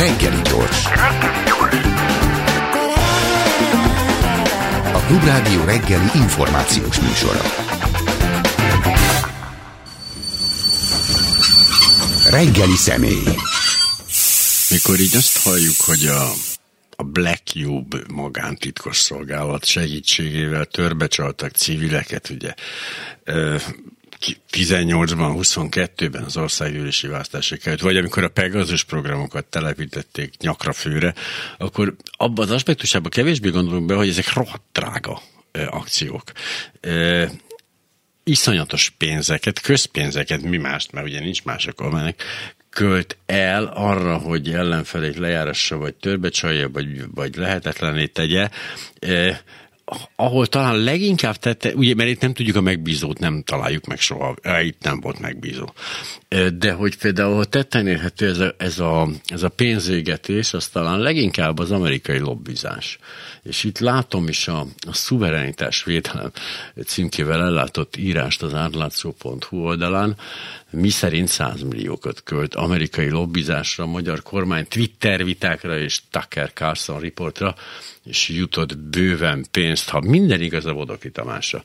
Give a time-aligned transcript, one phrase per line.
[0.00, 0.84] Reggeli gyors.
[4.92, 7.40] A Klubrádió reggeli információs műsora.
[12.30, 13.24] Reggeli személy.
[14.70, 16.30] Mikor így azt halljuk, hogy a
[16.96, 22.54] a Black Cube magántitkos szolgálat segítségével törbecsaltak civileket, ugye
[24.52, 31.14] 18-ban, 22-ben az országgyűlési választási került, vagy amikor a Pegasus programokat telepítették nyakra főre,
[31.58, 35.22] akkor abban az aspektusában kevésbé gondolunk be, hogy ezek rohadt drága
[35.52, 36.32] akciók.
[38.24, 42.22] iszonyatos pénzeket, közpénzeket, mi mást, mert ugye nincs más mennek,
[42.70, 48.48] költ el arra, hogy ellenfelét lejárassa, vagy törbecsalja, vagy, vagy lehetetlené tegye,
[50.16, 54.34] ahol talán leginkább tette, ugye, mert itt nem tudjuk a megbízót, nem találjuk meg soha,
[54.62, 55.72] itt nem volt megbízó.
[56.58, 60.98] De hogy például, ahol tetten érhető ez a, ez a, ez a pénzégetés, az talán
[60.98, 62.98] leginkább az amerikai lobbizás.
[63.42, 66.30] És itt látom is a, a szuverenitás védelem
[66.84, 70.16] címkével ellátott írást az átlátszó.hu oldalán,
[70.70, 77.54] mi szerint 100 milliókat költ amerikai lobbizásra, magyar kormány Twitter vitákra és Tucker Carlson riportra,
[78.04, 81.62] és jutott bőven pénzt, ha minden igaz a Bodoki Tamásra.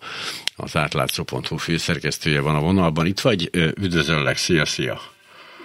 [0.56, 3.06] Az átlátszó.hu főszerkesztője van a vonalban.
[3.06, 5.15] Itt vagy, üdvözöllek, szia, szia!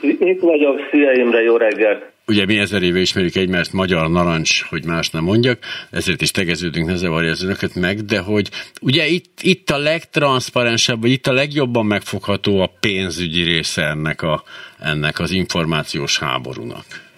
[0.03, 2.11] Itt vagyok, szia Imre, jó reggelt!
[2.27, 5.59] Ugye mi ezer éve ismerjük egymást, magyar narancs, hogy más nem mondjak,
[5.91, 8.49] ezért is tegeződünk, ne zavarja az önöket meg, de hogy
[8.81, 14.43] ugye itt, itt a legtranszparensebb, vagy itt a legjobban megfogható a pénzügyi része ennek, a,
[14.79, 17.10] ennek az információs háborúnak.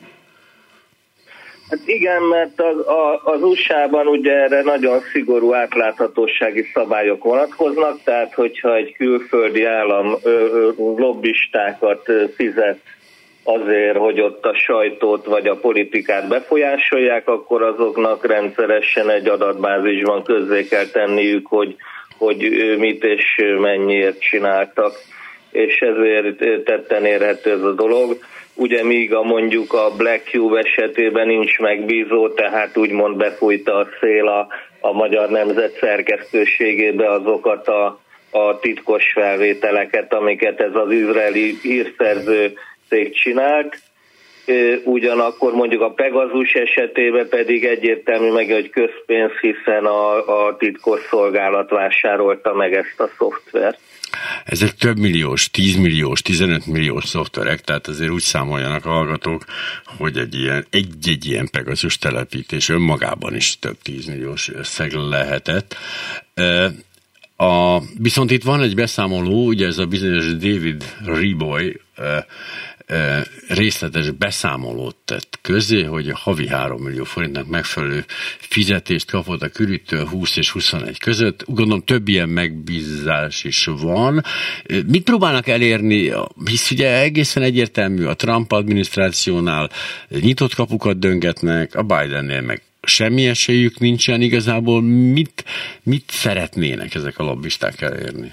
[1.73, 2.77] Hát igen, mert az,
[3.25, 10.31] az USA-ban ugye erre nagyon szigorú átláthatósági szabályok vonatkoznak, tehát hogyha egy külföldi állam ö,
[10.31, 12.79] ö, lobbistákat fizet
[13.43, 20.65] azért, hogy ott a sajtót vagy a politikát befolyásolják, akkor azoknak rendszeresen egy adatbázisban közzé
[20.65, 21.77] kell tenniük, hogy,
[22.19, 24.93] hogy mit és mennyiért csináltak,
[25.51, 28.19] és ezért tetten érhető ez a dolog.
[28.55, 34.29] Ugye míg a mondjuk a Black Cube esetében nincs megbízó, tehát úgymond befújta a szél
[34.29, 34.49] a,
[34.81, 42.53] a magyar nemzet szerkesztőségébe azokat a, a titkos felvételeket, amiket ez az izraeli hírszerző
[42.89, 43.77] cég csinált,
[44.85, 51.71] ugyanakkor mondjuk a Pegasus esetében pedig egyértelmű meg, hogy közpénz, hiszen a, a titkos szolgálat
[51.71, 53.79] vásárolta meg ezt a szoftvert.
[54.45, 59.45] Ezek több milliós, 10 milliós, 15 milliós szoftverek, tehát azért úgy számoljanak a hallgatók,
[59.85, 65.77] hogy egy ilyen, egy-egy ilyen Pegasus telepítés önmagában is több 10 milliós összeg lehetett.
[67.37, 71.81] A, viszont itt van egy beszámoló, ugye ez a bizonyos David Riboy,
[73.49, 78.05] részletes beszámolót tett közé, hogy a havi 3 millió forintnak megfelelő
[78.39, 81.45] fizetést kapott a Kürittől 20 és 21 között.
[81.47, 84.23] Gondolom több ilyen megbízás is van.
[84.87, 86.13] Mit próbálnak elérni?
[86.45, 89.71] Hisz ugye egészen egyértelmű a Trump adminisztrációnál
[90.09, 94.83] nyitott kapukat döngetnek, a Bidennél meg semmi esélyük nincsen igazából.
[94.83, 95.45] Mit,
[95.83, 98.33] mit szeretnének ezek a lobbisták elérni?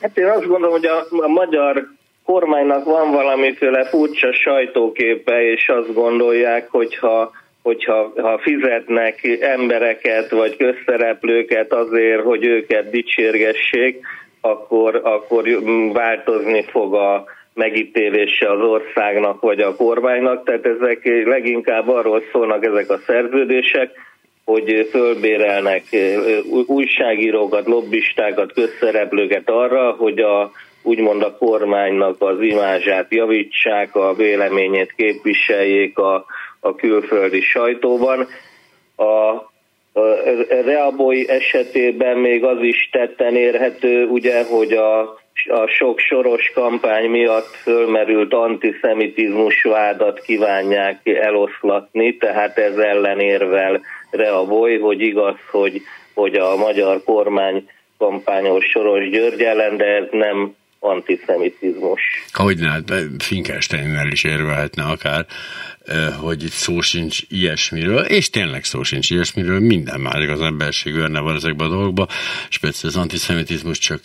[0.00, 1.95] Hát én azt gondolom, hogy a, a magyar
[2.26, 7.30] kormánynak van valamiféle furcsa sajtóképe, és azt gondolják, hogyha
[7.62, 14.06] hogyha ha fizetnek embereket vagy közszereplőket azért, hogy őket dicsérgessék,
[14.40, 15.44] akkor, akkor
[15.92, 20.44] változni fog a megítélése az országnak vagy a kormánynak.
[20.44, 23.90] Tehát ezek leginkább arról szólnak ezek a szerződések,
[24.44, 25.82] hogy fölbérelnek
[26.66, 30.50] újságírókat, lobbistákat, közszereplőket arra, hogy a
[30.86, 36.24] úgymond a kormánynak az imázsát javítsák, a véleményét képviseljék a,
[36.60, 38.26] a külföldi sajtóban.
[38.96, 39.44] A,
[40.64, 45.00] Reaboy esetében még az is tetten érhető, ugye, hogy a,
[45.48, 53.80] a sok soros kampány miatt fölmerült antiszemitizmus vádat kívánják eloszlatni, tehát ez ellenérvel
[54.10, 55.80] Reaboy, hogy igaz, hogy,
[56.14, 57.68] hogy a magyar kormány
[57.98, 60.54] kampányos Soros György ellen, de ez nem
[60.86, 62.00] antiszemitizmus.
[62.32, 65.26] Ahogy ne, hát Finkelsteinnel is érvelhetne akár,
[66.18, 71.20] hogy itt szó sincs ilyesmiről, és tényleg szó sincs ilyesmiről, minden már az emberiség őrne
[71.20, 72.08] van ezekben a dolgokban,
[72.48, 74.00] speciál az antiszemitizmus csak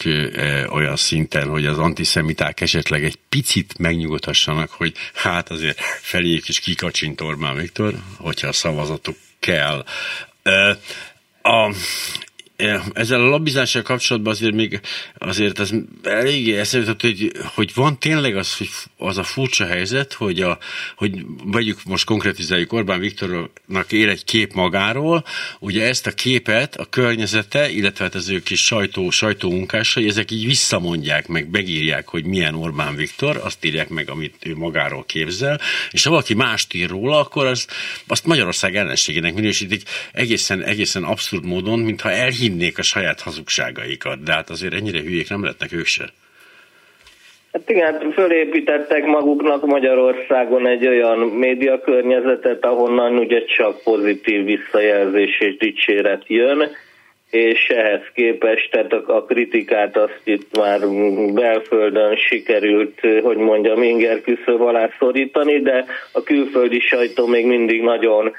[0.70, 7.22] olyan szinten, hogy az antiszemiták esetleg egy picit megnyugodhassanak, hogy hát azért feléjük is kikacsint
[7.22, 9.86] Orbán Viktor, hogyha a szavazatuk kell.
[11.42, 11.74] A,
[12.94, 14.80] ezzel a lobbizással kapcsolatban azért még
[15.18, 15.72] azért ez
[16.04, 20.58] eléggé eszembe hogy, hogy van tényleg az, hogy az a furcsa helyzet, hogy, a,
[20.96, 25.24] hogy vegyük most konkrétizáljuk Orbán Viktornak él egy kép magáról,
[25.60, 30.46] ugye ezt a képet a környezete, illetve hát az ő kis sajtó, sajtómunkásai, ezek így
[30.46, 35.60] visszamondják, meg megírják, hogy milyen Orbán Viktor, azt írják meg, amit ő magáról képzel,
[35.92, 37.68] és ha valaki mást ír róla, akkor az,
[38.08, 42.12] azt Magyarország ellenségének minősítik egészen, egészen abszurd módon, mintha
[42.52, 46.06] elhinnék a saját hazugságaikat, de hát azért ennyire hülyék nem lehetnek ők se.
[47.54, 56.24] Hát igen, fölépítettek maguknak Magyarországon egy olyan médiakörnyezetet, ahonnan ugye csak pozitív visszajelzés és dicséret
[56.28, 56.70] jön,
[57.30, 60.80] és ehhez képest, tehát a kritikát azt itt már
[61.34, 68.32] belföldön sikerült, hogy mondjam, inger küszöb alá szorítani, de a külföldi sajtó még mindig nagyon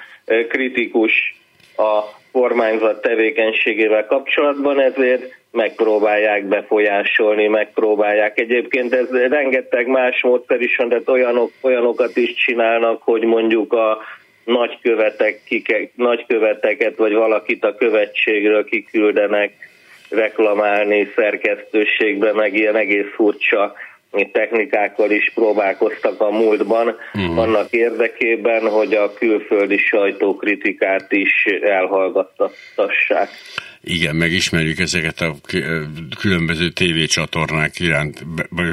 [0.49, 1.41] kritikus
[1.77, 8.39] a kormányzat tevékenységével kapcsolatban, ezért megpróbálják befolyásolni, megpróbálják.
[8.39, 13.99] Egyébként ez rengeteg más módszer is van, de olyanok, olyanokat is csinálnak, hogy mondjuk a
[14.45, 19.53] nagykövetek, kike, nagyköveteket vagy valakit a követségről kiküldenek
[20.11, 23.75] reklamálni szerkesztőségbe, meg ilyen egész furcsa
[24.33, 27.39] technikákkal is próbálkoztak a múltban, uh-huh.
[27.39, 33.29] annak érdekében, hogy a külföldi sajtókritikát is elhallgattassák.
[33.85, 35.37] Igen, megismerjük ezeket a
[36.19, 38.27] különböző tévécsatornák iránt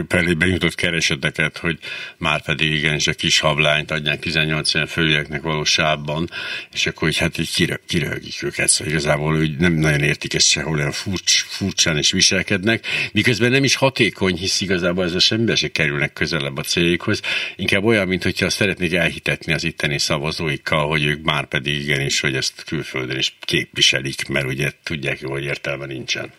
[0.07, 1.77] belé bejutott kereseteket, hogy
[2.17, 6.29] már pedig igenis a kis hablányt adják 18 éven fölüleknek való sávban,
[6.73, 10.77] és akkor hogy hát így kiröhögik őket, szóval igazából úgy nem nagyon értik ezt sehol,
[10.77, 15.67] olyan furcs, furcsán is viselkednek, miközben nem is hatékony, hisz igazából ez a semmibe se
[15.67, 17.21] kerülnek közelebb a céljaikhoz,
[17.55, 22.35] inkább olyan, mint hogyha szeretnék elhitetni az itteni szavazóikkal, hogy ők már pedig igenis, hogy
[22.35, 26.31] ezt külföldön is képviselik, mert ugye tudják hogy értelme nincsen.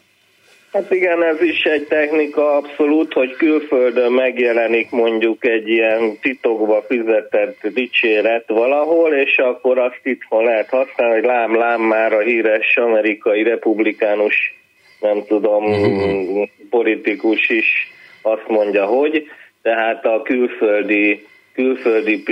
[0.72, 7.66] Hát igen, ez is egy technika abszolút, hogy külföldön megjelenik mondjuk egy ilyen titokba fizetett
[7.74, 13.42] dicséret valahol, és akkor azt itthon lehet használni, hogy lám, lám már a híres amerikai
[13.42, 14.54] republikánus,
[15.00, 16.48] nem tudom, uh-huh.
[16.70, 17.92] politikus is
[18.22, 19.26] azt mondja, hogy
[19.62, 22.22] tehát a külföldi külföldi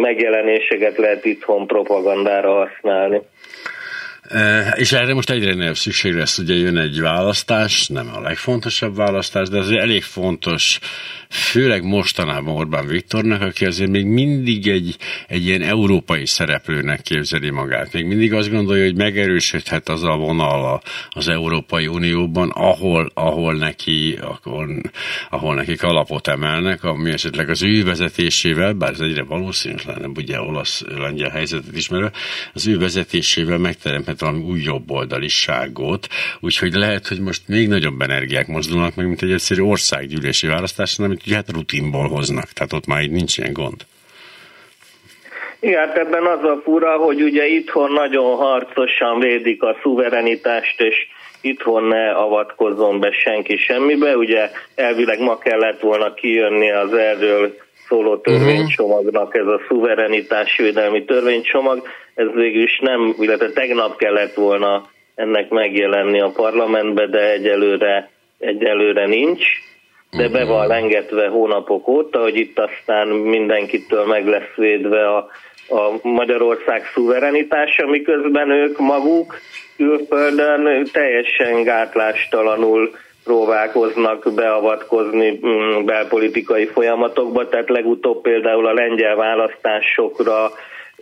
[0.00, 3.20] megjelenéseket lehet itthon propagandára használni.
[4.74, 9.48] És erre most egyre nagyobb szükség lesz, ugye jön egy választás, nem a legfontosabb választás,
[9.48, 10.78] de azért elég fontos
[11.36, 14.96] főleg mostanában Orbán Viktornak, aki azért még mindig egy,
[15.28, 17.92] egy ilyen európai szereplőnek képzeli magát.
[17.92, 24.18] Még mindig azt gondolja, hogy megerősödhet az a vonal az Európai Unióban, ahol, ahol, neki,
[24.20, 24.80] ahol,
[25.30, 31.30] ahol nekik alapot emelnek, ami esetleg az ő vezetésével, bár ez egyre valószínűtlen, ugye olasz-lengyel
[31.30, 32.10] helyzetet ismerve,
[32.52, 36.08] az ő vezetésével megteremthet valami új jobboldaliságot,
[36.40, 41.25] úgyhogy lehet, hogy most még nagyobb energiák mozdulnak meg, mint egy egyszerű országgyűlési választás, amit
[41.34, 43.86] hát rutinból hoznak, tehát ott már így nincs ilyen gond.
[45.60, 50.94] Igen, hát ebben az a fura, hogy ugye itthon nagyon harcosan védik a szuverenitást, és
[51.40, 54.16] itthon ne avatkozzon be senki semmibe.
[54.16, 57.56] Ugye elvileg ma kellett volna kijönni az erről
[57.88, 58.20] szóló mhm.
[58.20, 61.88] törvénycsomagnak ez a szuverenitásvédelmi törvénycsomag.
[62.14, 69.06] Ez végül is nem, illetve tegnap kellett volna ennek megjelenni a parlamentbe, de egyelőre, egyelőre
[69.06, 69.44] nincs
[70.10, 75.16] de be van lengetve hónapok óta, hogy itt aztán mindenkitől meg lesz védve a,
[75.68, 79.38] a Magyarország szuverenitása, miközben ők maguk
[79.76, 82.90] külföldön teljesen gátlástalanul
[83.24, 90.50] próbálkoznak beavatkozni mm, belpolitikai folyamatokba, tehát legutóbb például a lengyel választásokra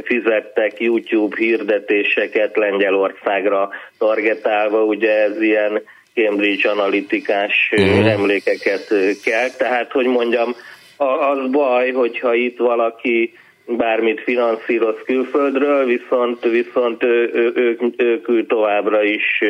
[0.02, 3.68] fizettek YouTube hirdetéseket Lengyelországra
[3.98, 5.82] targetálva, ugye ez ilyen
[6.14, 8.10] Cambridge analitikás uh-huh.
[8.10, 8.86] emlékeket
[9.24, 9.50] kell.
[9.50, 10.54] Tehát, hogy mondjam,
[10.96, 13.32] az baj, hogyha itt valaki
[13.66, 17.52] bármit finanszíroz külföldről, viszont, viszont ő, ő,
[17.96, 19.42] ők, ők továbbra is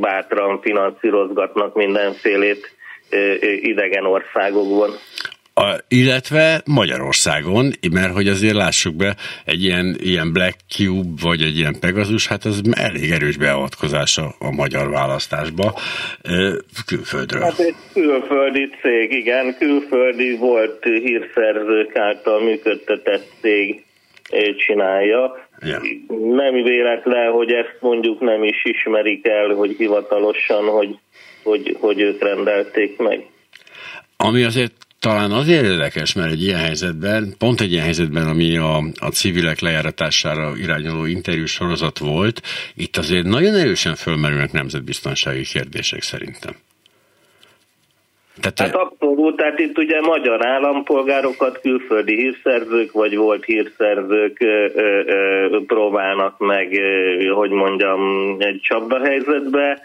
[0.00, 2.76] bátran finanszírozgatnak mindenfélét
[3.60, 4.90] idegen országokban.
[5.58, 11.56] A, illetve Magyarországon, mert hogy azért lássuk be, egy ilyen, ilyen Black Cube, vagy egy
[11.56, 15.74] ilyen Pegasus, hát ez elég erős beavatkozás a, a magyar választásba
[16.86, 17.40] külföldről.
[17.40, 23.84] Hát egy külföldi cég, igen, külföldi volt hírszerzők által működtetett cég
[24.66, 25.48] csinálja.
[25.60, 25.80] Ja.
[26.08, 30.98] Nem véletlen, hogy ezt mondjuk nem is ismerik el, hogy hivatalosan, hogy,
[31.42, 33.26] hogy, hogy ők rendelték meg.
[34.16, 38.76] Ami azért talán azért érdekes, mert egy ilyen helyzetben, pont egy ilyen helyzetben, ami a,
[39.00, 42.40] a civilek lejáratására irányuló interjú sorozat volt,
[42.74, 46.54] itt azért nagyon erősen fölmerülnek nemzetbiztonsági kérdések szerintem.
[48.40, 55.60] Tehát, hát abszolút, tehát itt ugye magyar állampolgárokat, külföldi hírszerzők, vagy volt hírszerzők ö, ö,
[55.66, 58.00] próbálnak meg, ö, hogy mondjam,
[58.38, 59.80] egy csapdahelyzetbe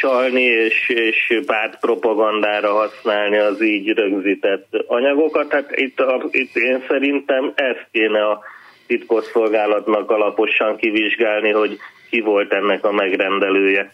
[0.00, 5.48] csalni és, és pártpropagandára használni az így rögzített anyagokat.
[5.48, 8.40] Tehát itt, a, itt én szerintem ezt kéne a
[8.86, 11.78] titkosszolgálatnak alaposan kivizsgálni, hogy
[12.10, 13.92] ki volt ennek a megrendelője.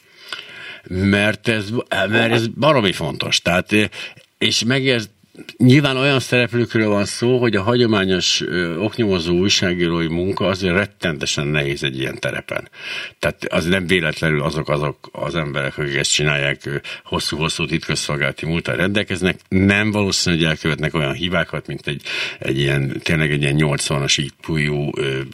[0.89, 1.71] Mert ez,
[2.11, 3.41] mert ez baromi fontos.
[3.41, 3.67] Tehát,
[4.39, 5.11] és megérz,
[5.57, 11.83] Nyilván olyan szereplőkről van szó, hogy a hagyományos ö, oknyomozó újságírói munka azért rettentesen nehéz
[11.83, 12.69] egy ilyen terepen.
[13.19, 19.39] Tehát az nem véletlenül azok azok az emberek, akik ezt csinálják, hosszú-hosszú titkosszolgálati múltal rendelkeznek,
[19.49, 22.03] nem valószínű, hogy elkövetnek olyan hibákat, mint egy,
[22.39, 24.91] egy ilyen, tényleg egy ilyen 80-as ípújú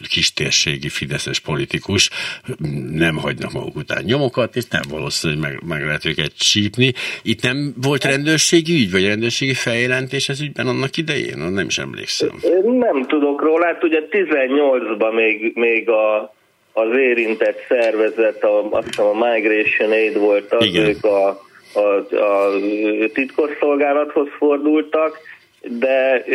[0.07, 2.09] kistérségi fideszes politikus,
[2.91, 6.93] nem hagynak maguk után nyomokat, és nem valószínű, hogy meg, meg lehet őket csípni.
[7.21, 11.37] Itt nem volt rendőrségi ügy, vagy rendőrségi fejl bejelentés ez ügyben annak idején?
[11.37, 12.29] Nem is emlékszem.
[12.63, 16.33] Nem tudok róla, hát ugye 18-ban még, még a,
[16.73, 20.85] az érintett szervezet, a, azt hiszem a Migration Aid volt az, Igen.
[20.85, 21.27] ők a,
[21.73, 22.51] a, a
[23.13, 25.17] titkosszolgálathoz fordultak,
[25.61, 26.25] de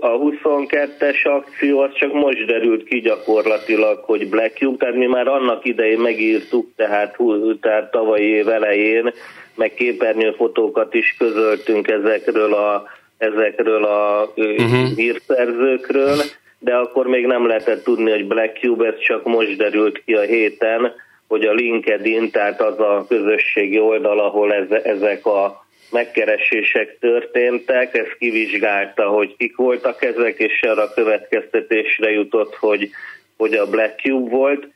[0.00, 5.28] a 22-es akció az csak most derült ki gyakorlatilag, hogy Black Cube, tehát mi már
[5.28, 7.16] annak idején megírtuk, tehát,
[7.60, 9.12] tehát tavalyi év elején,
[9.54, 12.84] meg képernyőfotókat is közöltünk ezekről a
[13.20, 14.94] ezekről a uh-huh.
[14.96, 16.16] hírszerzőkről,
[16.58, 20.20] de akkor még nem lehetett tudni, hogy Black Cube, ez csak most derült ki a
[20.20, 20.92] héten,
[21.28, 28.06] hogy a LinkedIn, tehát az a közösségi oldal, ahol ez, ezek a megkeresések történtek, ez
[28.18, 32.90] kivizsgálta, hogy kik voltak ezek, és arra a következtetésre jutott, hogy,
[33.36, 34.68] hogy a Black Cube volt,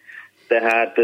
[0.48, 0.98] tehát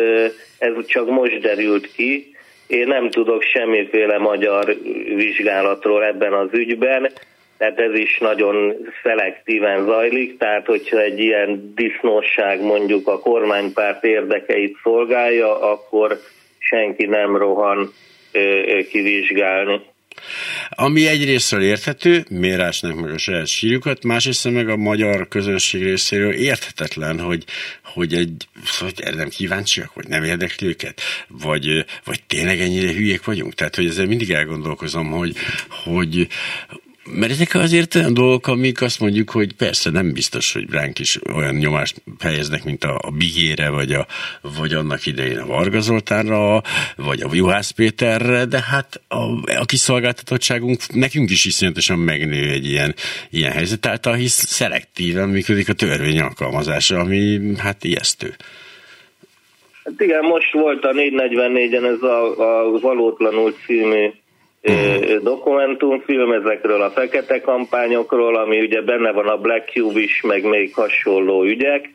[0.58, 2.29] ez csak most derült ki,
[2.70, 4.76] én nem tudok semmiféle magyar
[5.14, 7.10] vizsgálatról ebben az ügyben,
[7.58, 14.76] tehát ez is nagyon szelektíven zajlik, tehát hogyha egy ilyen disznóság mondjuk a kormánypárt érdekeit
[14.82, 16.18] szolgálja, akkor
[16.58, 17.92] senki nem rohan
[18.90, 19.80] kivizsgálni.
[20.68, 27.20] Ami egyrésztről érthető, mérásnak meg a saját sírjukat, másrészt meg a magyar közönség részéről érthetetlen,
[27.20, 27.44] hogy,
[27.84, 33.24] hogy egy, hogy erre nem kíváncsiak, vagy nem érdekli őket, vagy, vagy tényleg ennyire hülyék
[33.24, 33.54] vagyunk.
[33.54, 35.36] Tehát, hogy ezzel mindig elgondolkozom, hogy,
[35.84, 36.28] hogy,
[37.12, 41.18] mert ezek azért olyan dolgok, amik azt mondjuk, hogy persze nem biztos, hogy ránk is
[41.34, 44.06] olyan nyomást helyeznek, mint a, a Bigére, vagy, a,
[44.58, 46.62] vagy annak idején a Varga Zoltánra,
[46.96, 49.22] vagy a Juhász Péterre, de hát a,
[49.60, 52.94] a kiszolgáltatottságunk nekünk is iszonyatosan megnő egy ilyen,
[53.30, 58.34] ilyen helyzet által, hisz szelektíven működik a törvény alkalmazása, ami hát ijesztő.
[59.84, 64.10] Hát igen, most volt a 444-en ez a, a Valótlanul című.
[65.22, 70.74] Dokumentumfilm ezekről a fekete kampányokról, ami ugye benne van a Black Cube is, meg még
[70.74, 71.88] hasonló ügyek,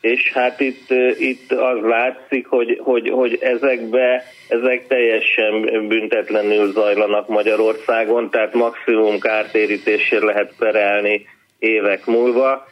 [0.00, 8.30] és hát itt, itt az látszik, hogy, hogy, hogy ezekbe, ezek teljesen büntetlenül zajlanak Magyarországon,
[8.30, 11.26] tehát maximum kártérítésért lehet perelni
[11.58, 12.66] évek múlva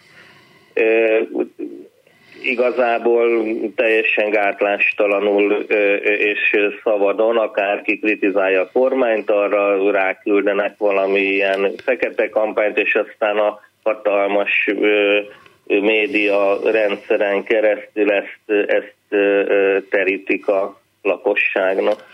[2.44, 3.46] igazából
[3.76, 5.52] teljesen gátlástalanul
[6.02, 13.60] és szabadon, akárki kritizálja a kormányt, arra ráküldenek valami ilyen fekete kampányt, és aztán a
[13.82, 14.70] hatalmas
[15.66, 18.94] média rendszeren keresztül ezt, ezt
[19.90, 22.13] terítik a lakosságnak.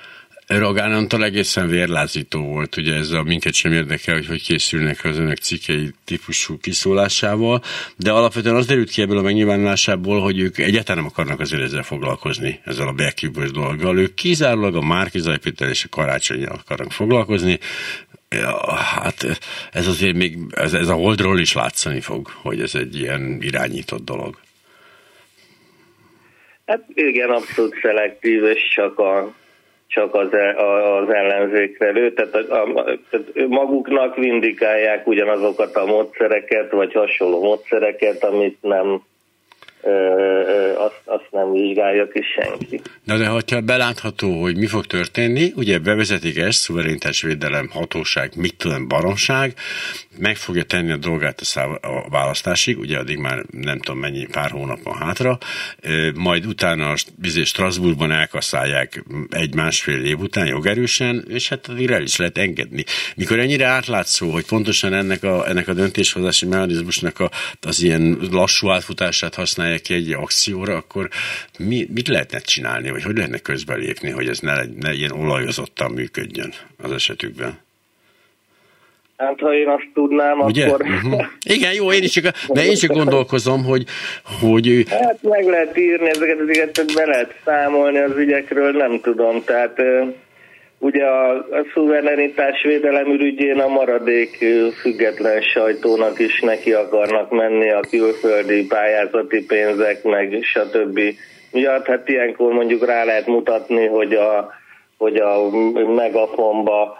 [0.58, 5.18] Rogán Antal egészen vérlázító volt, ugye ez a minket sem érdekel, hogy hogy készülnek az
[5.18, 7.62] önök cikkei típusú kiszólásával,
[7.96, 11.82] de alapvetően az derült ki ebből a megnyilvánulásából, hogy ők egyáltalán nem akarnak azért ezzel
[11.82, 13.98] foglalkozni, ezzel a backubos dolggal.
[13.98, 17.58] Ők kizárólag a Márkizai Péter és a karácsonyjal akarnak foglalkozni,
[18.32, 19.24] Ja, hát
[19.72, 24.04] ez azért még, ez, ez a holdról is látszani fog, hogy ez egy ilyen irányított
[24.04, 24.38] dolog.
[26.66, 29.34] Hát igen, abszolút szelektív, és csak a
[29.90, 32.30] csak az, e, az ellenzékre lő, tehát,
[33.10, 39.02] tehát maguknak vindikálják ugyanazokat a módszereket, vagy hasonló módszereket, amit nem
[40.76, 42.80] azt, azt nem vizsgálja ki senki.
[43.04, 46.66] Na de ha belátható, hogy mi fog történni, ugye bevezetik ezt,
[47.22, 49.54] védelem, hatóság, mit tudom, baromság,
[50.18, 54.26] meg fogja tenni a dolgát a, száv- a választásig, ugye addig már nem tudom mennyi,
[54.26, 55.38] pár hónap van hátra,
[56.14, 62.38] majd utána bizony Strasbourgban elkaszálják egy-másfél év után jogerősen, és hát addig el is lehet
[62.38, 62.84] engedni.
[63.16, 68.68] Mikor ennyire átlátszó, hogy pontosan ennek a, ennek a döntéshozási mechanizmusnak a, az ilyen lassú
[68.70, 69.34] átfutását
[69.70, 71.08] használják ki egy akcióra, akkor
[71.58, 76.52] mi, mit lehetne csinálni, vagy hogy lehetne közbelépni, hogy ez ne, ne ilyen olajozottan működjön
[76.82, 77.58] az esetükben?
[79.16, 80.66] Hát, ha én azt tudnám, Ugye?
[80.66, 80.80] akkor...
[80.82, 81.24] Uh-huh.
[81.46, 83.84] Igen, jó, én is csak, de én csak gondolkozom, hogy,
[84.40, 84.84] hogy...
[84.88, 89.78] Hát meg lehet írni ezeket az ügyeket, be lehet számolni az ügyekről, nem tudom, tehát
[90.80, 94.44] ugye a, a szuverenitás védelem a maradék
[94.80, 101.00] független sajtónak is neki akarnak menni a külföldi pályázati pénzek, meg stb.
[101.52, 104.52] miatt, hát ilyenkor mondjuk rá lehet mutatni, hogy a,
[104.98, 105.50] hogy a
[105.94, 106.98] megafonba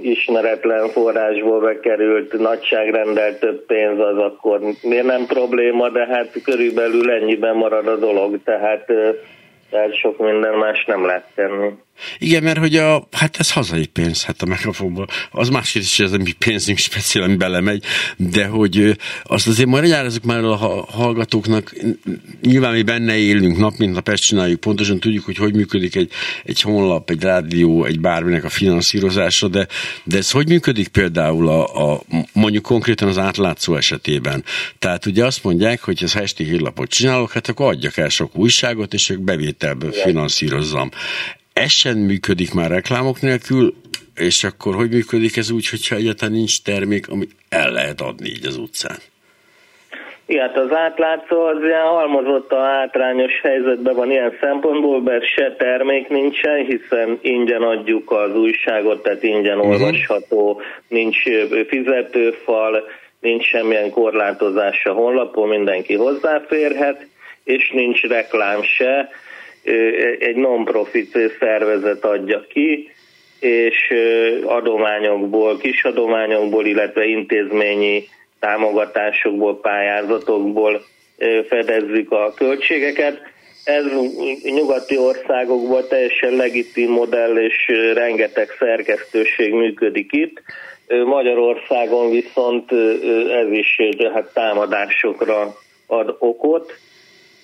[0.00, 7.56] ismeretlen forrásból bekerült nagyságrendel több pénz, az akkor miért nem probléma, de hát körülbelül ennyiben
[7.56, 8.84] marad a dolog, tehát,
[9.70, 11.70] tehát sok minden más nem lehet tenni.
[12.18, 16.12] Igen, mert hogy a, hát ez hazai pénz, hát a megkafonból, az más is, ez
[16.12, 17.84] a mi pénzünk speciál, ami belemegy,
[18.16, 20.56] de hogy azt azért majd eljárazzuk már a
[20.90, 21.74] hallgatóknak,
[22.42, 26.10] nyilván mi benne élünk, nap mint nap ezt csináljuk, pontosan tudjuk, hogy hogy működik egy,
[26.44, 29.66] egy honlap, egy rádió, egy bárminek a finanszírozása, de,
[30.04, 34.44] de ez hogy működik például a, a mondjuk konkrétan az átlátszó esetében?
[34.78, 38.94] Tehát ugye azt mondják, hogy ha esti hírlapot csinálok, hát akkor adjak el sok újságot,
[38.94, 40.90] és ők bevételből finanszírozzam
[41.54, 43.74] ez sem működik már reklámok nélkül,
[44.16, 48.46] és akkor hogy működik ez úgy, hogyha egyáltalán nincs termék, amit el lehet adni így
[48.46, 48.96] az utcán?
[50.26, 56.08] Igen, hát az átlátszó az ilyen a hátrányos helyzetben van ilyen szempontból, mert se termék
[56.08, 59.72] nincsen, hiszen ingyen adjuk az újságot, tehát ingyen uh-huh.
[59.72, 61.22] olvasható, nincs
[61.68, 62.84] fizetőfal,
[63.20, 67.06] nincs semmilyen korlátozás a honlapon, mindenki hozzáférhet,
[67.44, 69.08] és nincs reklám se,
[70.18, 72.90] egy non-profit szervezet adja ki,
[73.40, 73.94] és
[74.44, 78.04] adományokból, kis adományokból, illetve intézményi
[78.40, 80.84] támogatásokból, pályázatokból
[81.48, 83.20] fedezzük a költségeket.
[83.64, 83.84] Ez
[84.42, 90.42] nyugati országokból teljesen legitim modell, és rengeteg szerkesztőség működik itt.
[91.04, 92.72] Magyarországon viszont
[93.30, 93.80] ez is
[94.12, 95.54] hát támadásokra
[95.86, 96.72] ad okot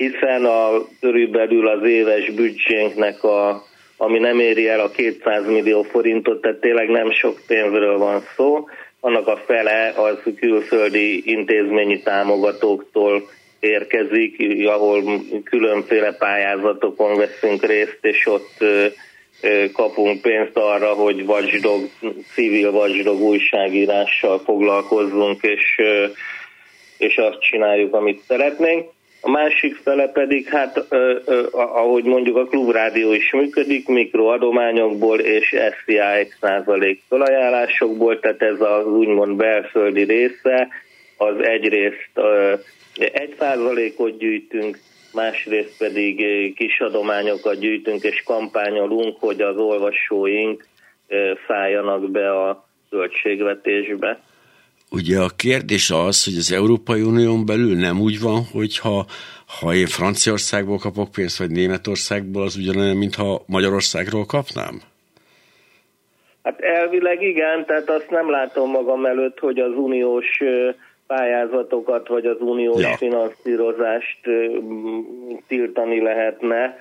[0.01, 3.65] hiszen a körülbelül az éves büdzsénknek, a,
[3.97, 8.69] ami nem éri el a 200 millió forintot, tehát tényleg nem sok pénzről van szó,
[9.01, 13.29] annak a fele az külföldi intézményi támogatóktól
[13.61, 15.03] érkezik, ahol
[15.45, 18.65] különféle pályázatokon veszünk részt, és ott
[19.73, 21.89] kapunk pénzt arra, hogy watchdog,
[22.35, 25.81] civil watchdog újságírással foglalkozzunk, és,
[26.99, 28.89] és azt csináljuk, amit szeretnénk.
[29.21, 35.57] A másik fele pedig, hát ö, ö, ahogy mondjuk a klubrádió is működik, mikroadományokból és
[35.85, 40.69] SZIA 1 százalék felajánlásokból, tehát ez az úgymond belföldi része,
[41.17, 42.55] az egyrészt ö,
[42.99, 44.79] egy százalékot gyűjtünk,
[45.13, 46.17] másrészt pedig
[46.55, 50.67] kis adományokat gyűjtünk és kampányolunk, hogy az olvasóink
[51.47, 54.21] szálljanak be a költségvetésbe.
[54.91, 59.05] Ugye a kérdés az, hogy az Európai Unión belül nem úgy van, hogy ha,
[59.61, 64.81] ha én Franciaországból kapok pénzt, vagy Németországból, az ugyanolyan, mintha Magyarországról kapnám?
[66.43, 70.43] Hát elvileg igen, tehát azt nem látom magam előtt, hogy az uniós
[71.07, 72.97] pályázatokat, vagy az uniós ja.
[72.97, 74.21] finanszírozást
[75.47, 76.77] tiltani lehetne.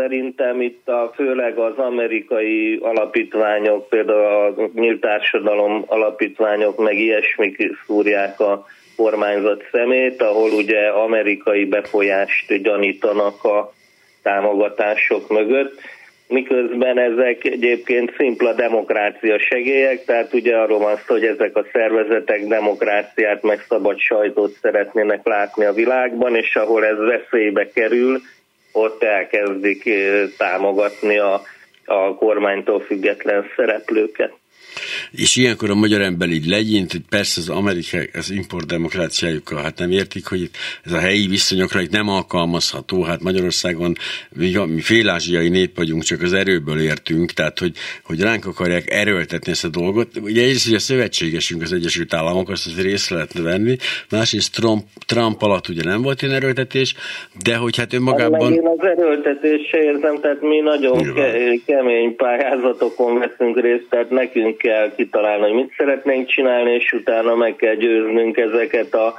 [0.00, 8.40] Szerintem itt a, főleg az amerikai alapítványok, például a Nyílt Társadalom alapítványok, meg ilyesmik szúrják
[8.40, 13.72] a kormányzat szemét, ahol ugye amerikai befolyást gyanítanak a
[14.22, 15.80] támogatások mögött,
[16.28, 22.46] miközben ezek egyébként szimpla demokrácia segélyek, tehát ugye arról van szó, hogy ezek a szervezetek
[22.46, 28.20] demokráciát meg szabad sajtót szeretnének látni a világban, és ahol ez veszélybe kerül,
[28.72, 29.90] ott elkezdik
[30.36, 31.42] támogatni a,
[31.84, 34.32] a kormánytól független szereplőket.
[35.10, 39.78] És ilyenkor a magyar ember így legyint, hogy persze az amerikai, az import demokráciájukkal, hát
[39.78, 40.50] nem értik, hogy
[40.84, 43.96] ez a helyi viszonyokra itt nem alkalmazható, hát Magyarországon
[44.36, 47.72] mi, mi félázsiai nép vagyunk, csak az erőből értünk, tehát hogy,
[48.04, 50.16] hogy ránk akarják erőltetni ezt a dolgot.
[50.16, 53.76] Ugye egyrészt, hogy a szövetségesünk az Egyesült Államok, azt az részt lehetne venni,
[54.10, 56.94] másrészt Trump, Trump alatt ugye nem volt ilyen erőltetés,
[57.44, 58.40] de hogy hát önmagában...
[58.40, 64.10] Hát én az erőltetés se érzem, tehát mi nagyon ke- kemény pályázatokon veszünk részt, tehát
[64.10, 69.14] nekünk kell kitalálni, hogy mit szeretnénk csinálni, és utána meg kell győznünk ezeket a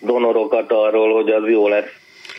[0.00, 1.92] donorokat arról, hogy az jó lesz.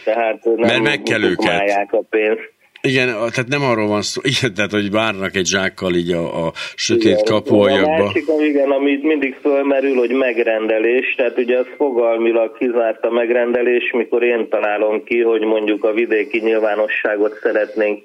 [0.03, 1.87] Tehát nem Mert meg kell őket.
[1.91, 2.53] a pénzt.
[2.85, 6.51] Igen, tehát nem arról van szó, igen, tehát hogy várnak egy zsákkal így a, a
[6.75, 7.93] sötét kapuajakba.
[7.93, 13.91] A másik, igen, amit mindig fölmerül, hogy megrendelés, tehát ugye az fogalmilag kizárt a megrendelés,
[13.91, 18.03] mikor én találom ki, hogy mondjuk a vidéki nyilvánosságot szeretnénk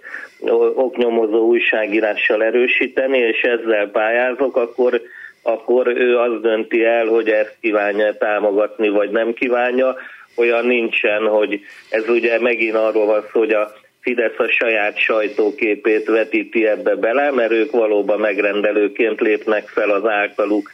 [0.74, 5.00] oknyomozó újságírással erősíteni, és ezzel pályázok, akkor
[5.42, 9.96] akkor ő az dönti el, hogy ezt kívánja támogatni, vagy nem kívánja.
[10.36, 16.06] Olyan nincsen, hogy ez ugye megint arról van szó, hogy a Fidesz a saját sajtóképét
[16.06, 20.70] vetíti ebbe bele, mert ők valóban megrendelőként lépnek fel az általuk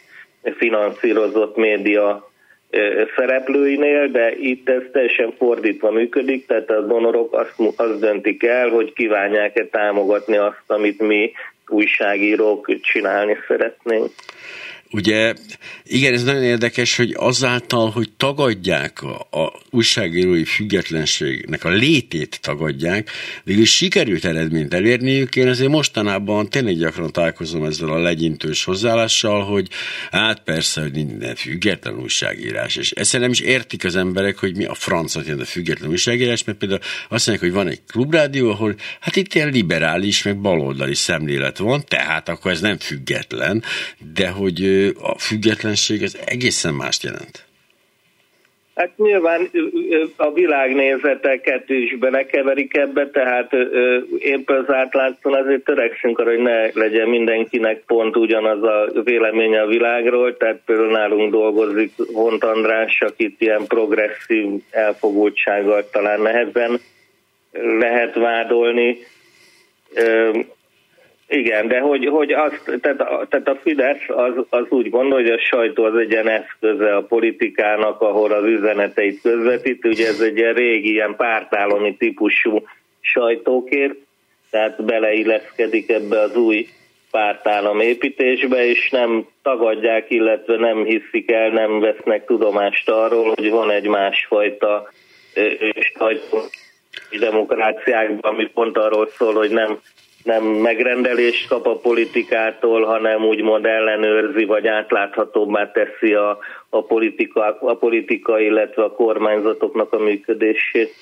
[0.57, 2.31] finanszírozott média
[3.17, 8.93] szereplőinél, de itt ez teljesen fordítva működik, tehát a donorok azt, azt döntik el, hogy
[8.93, 11.33] kívánják-e támogatni azt, amit mi
[11.69, 14.11] újságírók csinálni szeretnénk.
[14.97, 15.35] Ugye,
[15.85, 23.11] igen, ez nagyon érdekes, hogy azáltal, hogy tagadják a, a újságírói függetlenségnek a létét tagadják,
[23.45, 25.37] végül sikerült eredményt elérniük.
[25.37, 29.69] Én azért mostanában tényleg gyakran találkozom ezzel a legyintős hozzáállással, hogy
[30.11, 34.65] hát persze, hogy minden független újságírás, és ezt nem is értik az emberek, hogy mi
[34.65, 38.75] a francot jelent a független újságírás, mert például azt mondják, hogy van egy klubrádió, ahol
[39.01, 43.63] hát itt ilyen liberális, meg baloldali szemlélet van, tehát akkor ez nem független,
[44.15, 47.47] de hogy a függetlenség az egészen mást jelent.
[48.77, 49.51] Hát nyilván
[50.17, 53.53] a világnézeteket is belekeverik ebbe, tehát
[54.19, 59.67] épp az átlátszón azért törekszünk arra, hogy ne legyen mindenkinek pont ugyanaz a véleménye a
[59.67, 66.81] világról, tehát például nálunk dolgozik Hont András, akit ilyen progresszív elfogultsággal talán nehezen
[67.53, 68.99] lehet vádolni.
[71.29, 75.41] Igen, de hogy, hogy azt, tehát, a, tehát a Fidesz az, az úgy gondolja, hogy
[75.41, 79.85] a sajtó az egy ilyen eszköze a politikának, ahol az üzeneteit közvetít.
[79.85, 82.63] Ugye ez egy ilyen régi, ilyen pártállami típusú
[83.01, 83.95] sajtókért,
[84.51, 86.69] tehát beleilleszkedik ebbe az új
[87.11, 93.71] pártállam építésbe, és nem tagadják, illetve nem hiszik el, nem vesznek tudomást arról, hogy van
[93.71, 94.91] egy másfajta
[95.95, 96.39] sajtó
[97.19, 99.79] demokráciákban, ami pont arról szól, hogy nem
[100.27, 107.75] nem megrendelést kap a politikától, hanem úgymond ellenőrzi, vagy átláthatóbbá teszi a, a, politika, a
[107.75, 110.95] politika, illetve a kormányzatoknak a működését.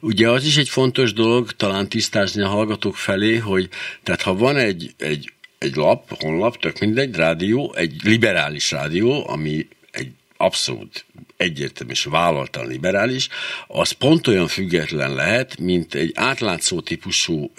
[0.00, 3.68] Ugye az is egy fontos dolog, talán tisztázni a hallgatók felé, hogy
[4.02, 9.66] tehát ha van egy, egy, egy lap, honlap, tök mindegy, rádió, egy liberális rádió, ami
[9.90, 11.04] egy abszolút
[11.38, 13.28] egyértelmű és vállaltan liberális,
[13.66, 17.52] az pont olyan független lehet, mint egy átlátszó típusú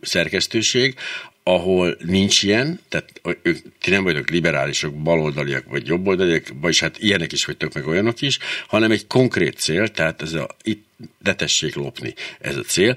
[0.00, 0.94] szerkesztőség,
[1.42, 7.32] ahol nincs ilyen, tehát ők, ti nem vagytok liberálisok, baloldaliak vagy jobboldaliak, vagyis hát ilyenek
[7.32, 10.85] is vagytok, meg olyanok is, hanem egy konkrét cél, tehát ez a, itt
[11.18, 12.96] de tessék lopni, ez a cél.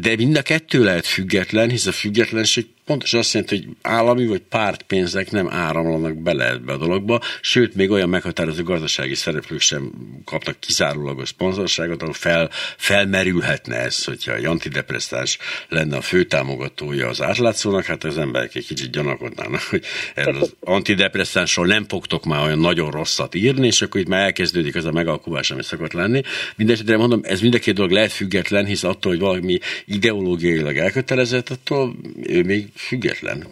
[0.00, 4.40] De mind a kettő lehet független, hisz a függetlenség pontosan azt jelenti, hogy állami vagy
[4.40, 9.92] pártpénzek nem áramlanak bele ebbe a dologba, sőt, még olyan meghatározó gazdasági szereplők sem
[10.24, 15.38] kapnak kizárólagos szponzorságot, ahol fel, felmerülhetne ez, hogyha egy antidepresszáns
[15.68, 21.66] lenne a főtámogatója az átlátszónak, hát az emberek egy kicsit gyanakodnának, hogy erről az antidepresszánsról
[21.66, 25.50] nem fogtok már olyan nagyon rosszat írni, és akkor itt már elkezdődik az a megalkuvás,
[25.50, 26.22] ami szokott lenni.
[26.56, 31.48] Mindenesetre mondom, ez mind a két dolog lehet független, hisz attól, hogy valami ideológiailag elkötelezett,
[31.48, 33.44] attól ő még független.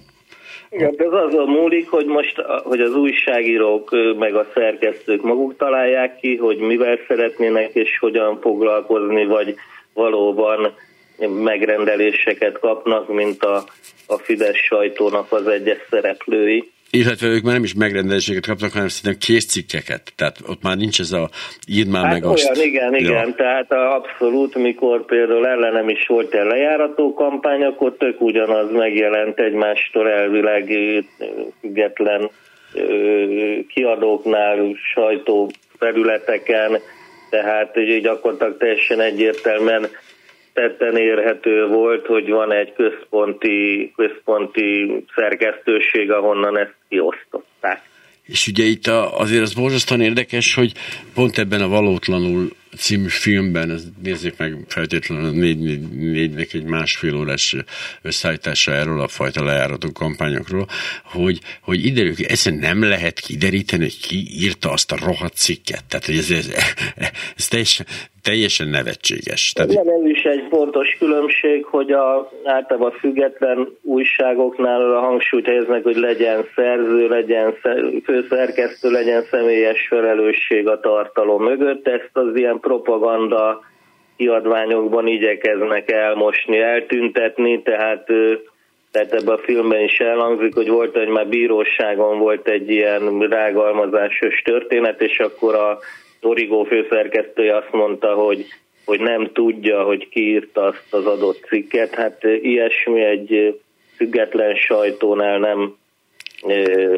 [0.71, 6.19] Igen, de ez azon múlik, hogy most hogy az újságírók meg a szerkesztők maguk találják
[6.21, 9.55] ki, hogy mivel szeretnének és hogyan foglalkozni, vagy
[9.93, 10.75] valóban
[11.27, 13.65] megrendeléseket kapnak, mint a,
[14.07, 16.71] a Fidesz sajtónak az egyes szereplői.
[16.91, 20.13] Illetve ők már nem is megrendeléseket kapnak, hanem szerintem készcikkeket.
[20.17, 21.31] Tehát ott már nincs ez a
[21.67, 22.65] írd már hát meg olyan, azt.
[22.65, 23.35] Igen, igen, ja.
[23.35, 30.11] tehát abszolút, mikor például ellenem is volt egy lejárató kampány, akkor tök ugyanaz megjelent egymástól
[30.11, 30.75] elvileg
[31.61, 32.31] független
[33.69, 36.81] kiadóknál, sajtó felületeken,
[37.31, 39.89] tehát gyakorlatilag teljesen egyértelműen
[40.59, 47.81] tetten érhető volt, hogy van egy központi, központi szerkesztőség, ahonnan ezt kiosztották.
[48.23, 50.73] És ugye itt azért az borzasztóan érdekes, hogy
[51.15, 57.17] pont ebben a valótlanul című filmben, ez nézzék meg feltétlenül négy, négy, négynek egy másfél
[57.17, 57.57] órás
[58.03, 60.67] összeállítása erről a fajta lejárató kampányokról,
[61.05, 65.85] hogy, hogy ide egyszerűen nem lehet kideríteni, hogy ki írta azt a rohadt cikket.
[65.89, 66.51] Tehát, hogy ez, ez,
[67.37, 67.87] ez teljesen,
[68.29, 69.53] teljesen nevetséges.
[69.53, 69.73] Tehát...
[69.73, 75.97] Nem, ez is egy fontos különbség, hogy a általában független újságoknál a hangsúlyt helyeznek, hogy
[75.97, 77.55] legyen szerző, legyen
[78.05, 81.89] főszerkesztő, legyen személyes felelősség a tartalom mögött.
[81.89, 83.61] Ezt az ilyen propaganda
[84.17, 88.07] kiadványokban igyekeznek elmosni, eltüntetni, tehát
[88.91, 94.43] tehát ebben a filmben is elhangzik, hogy volt, hogy már bíróságon volt egy ilyen rágalmazásos
[94.45, 95.79] történet, és akkor a
[96.21, 98.47] Origo főszerkesztője azt mondta, hogy,
[98.85, 101.95] hogy nem tudja, hogy ki írta azt az adott cikket.
[101.95, 103.61] Hát ilyesmi egy
[103.97, 105.77] független sajtónál nem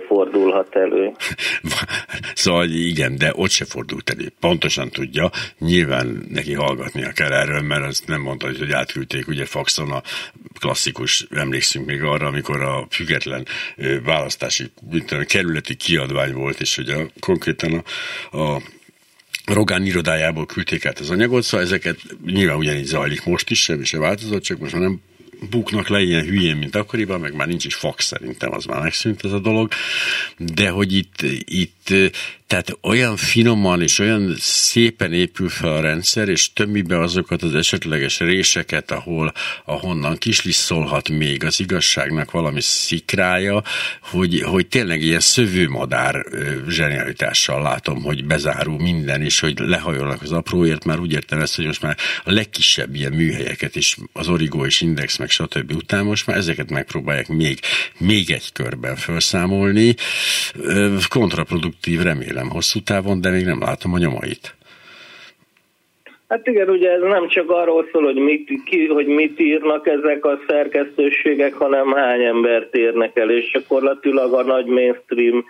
[0.06, 1.12] fordulhat elő.
[2.34, 4.32] Szóval igen, de ott se fordult elő.
[4.40, 9.90] Pontosan tudja, nyilván neki hallgatnia kell erről, mert azt nem mondta, hogy átküldték ugye faxon
[9.90, 10.02] a
[10.58, 13.46] klasszikus, emlékszünk még arra, amikor a független
[14.04, 14.70] választási
[15.06, 17.84] tudom, kerületi kiadvány volt, és ugye konkrétan
[18.30, 18.60] a, a
[19.52, 23.98] Rogán irodájából küldték át az anyagot, szóval ezeket nyilván ugyanígy zajlik most is, semmi se
[23.98, 25.00] változott, csak most már nem
[25.50, 29.24] buknak le ilyen hülyén, mint akkoriban, meg már nincs is fax szerintem, az már megszűnt
[29.24, 29.72] ez a dolog,
[30.36, 31.79] de hogy itt, itt
[32.50, 38.18] tehát olyan finoman és olyan szépen épül fel a rendszer, és tömmibe azokat az esetleges
[38.20, 39.32] réseket, ahol,
[39.64, 43.62] ahonnan kislisszolhat még az igazságnak valami szikrája,
[44.02, 46.24] hogy, hogy tényleg ilyen szövőmadár
[46.68, 51.66] zsenialitással látom, hogy bezárul minden, és hogy lehajolnak az apróért, már úgy értem ezt, hogy
[51.66, 55.72] most már a legkisebb ilyen műhelyeket is, az Origo és Index, meg stb.
[55.72, 57.60] után most már ezeket megpróbálják még,
[57.98, 59.94] még egy körben felszámolni.
[61.08, 64.54] Kontraproduktív remélem remélem hosszú távon, de még nem látom a nyomait.
[66.28, 70.24] Hát igen, ugye ez nem csak arról szól, hogy mit, ki, hogy mit írnak ezek
[70.24, 75.44] a szerkesztőségek, hanem hány embert érnek el, és gyakorlatilag a nagy mainstream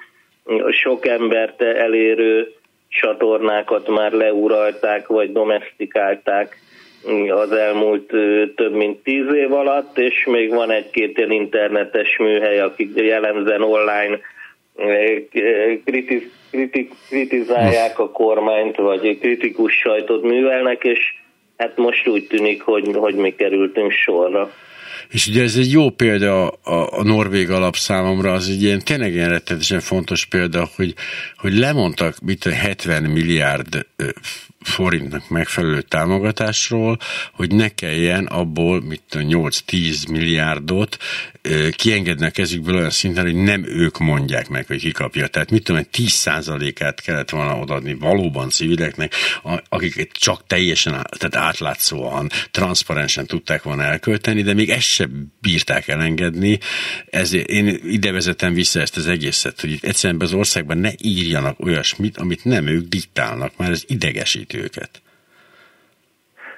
[0.70, 2.52] sok embert elérő
[2.88, 6.56] csatornákat már leuralták, vagy domestikálták
[7.28, 8.06] az elmúlt
[8.54, 14.18] több mint tíz év alatt, és még van egy-két ilyen internetes műhely, akik jellemzően online
[15.84, 20.98] kritiz, kritik, kritizálják a kormányt, vagy kritikus sajtot művelnek, és
[21.56, 24.52] hát most úgy tűnik, hogy, hogy mi kerültünk sorra.
[25.10, 29.12] És ugye ez egy jó példa a, a Norvég alap számomra, az egy ilyen tényleg
[29.12, 30.94] ilyen rettenetesen fontos példa, hogy,
[31.36, 33.86] hogy lemondtak mit 70 milliárd
[34.60, 36.98] forintnak megfelelő támogatásról,
[37.32, 40.96] hogy ne kelljen abból mit 8-10 milliárdot
[41.76, 45.26] kiengedni a kezükből olyan szinten, hogy nem ők mondják meg, hogy ki kapja.
[45.26, 49.14] Tehát mit tudom, 10%-át kellett volna odaadni valóban civileknek,
[49.68, 56.58] akik csak teljesen tehát átlátszóan, transzparensen tudták volna elkölteni, de még ezt sem bírták elengedni.
[57.06, 62.16] Ezért én ide vezetem vissza ezt az egészet, hogy egyszerűen az országban ne írjanak olyasmit,
[62.16, 64.90] amit nem ők diktálnak, mert ez idegesít őket.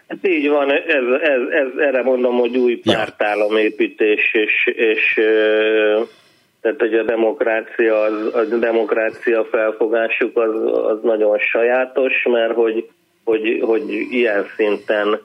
[0.08, 5.14] Hát így van, ez, ez, ez, erre mondom, hogy új pártállamépítés, és, és
[6.60, 10.54] tehát, hogy a demokrácia, az, a demokrácia felfogásuk az,
[10.86, 12.88] az nagyon sajátos, mert hogy,
[13.24, 15.20] hogy, hogy ilyen szinten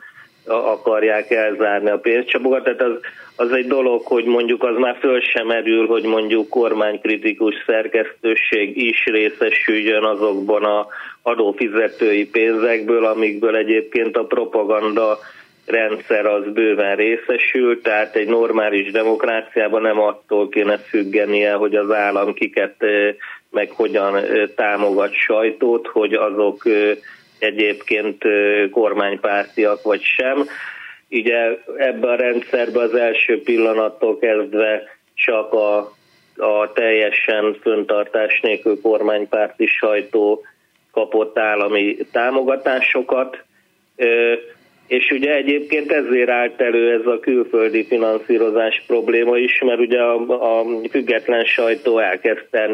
[0.47, 2.63] akarják elzárni a pénzcsapokat.
[2.63, 2.99] Tehát az,
[3.35, 9.05] az egy dolog, hogy mondjuk az már föl sem merül, hogy mondjuk kormánykritikus szerkesztőség is
[9.05, 10.87] részesüljön azokban a
[11.21, 15.17] adófizetői pénzekből, amikből egyébként a propaganda
[15.65, 22.33] rendszer az bőven részesül, tehát egy normális demokráciában nem attól kéne függenie, hogy az állam
[22.33, 22.75] kiket
[23.49, 24.19] meg hogyan
[24.55, 26.63] támogat sajtót, hogy azok
[27.39, 28.23] egyébként
[28.71, 30.47] kormánypártiak vagy sem.
[31.09, 35.77] Ugye ebben a rendszerben az első pillanattól kezdve csak a,
[36.37, 40.43] a teljesen föntartás nélkül kormánypárti sajtó
[40.91, 43.43] kapott állami támogatásokat,
[44.87, 50.15] és ugye egyébként ezért állt elő ez a külföldi finanszírozás probléma is, mert ugye a,
[50.59, 52.69] a független sajtó elkezdte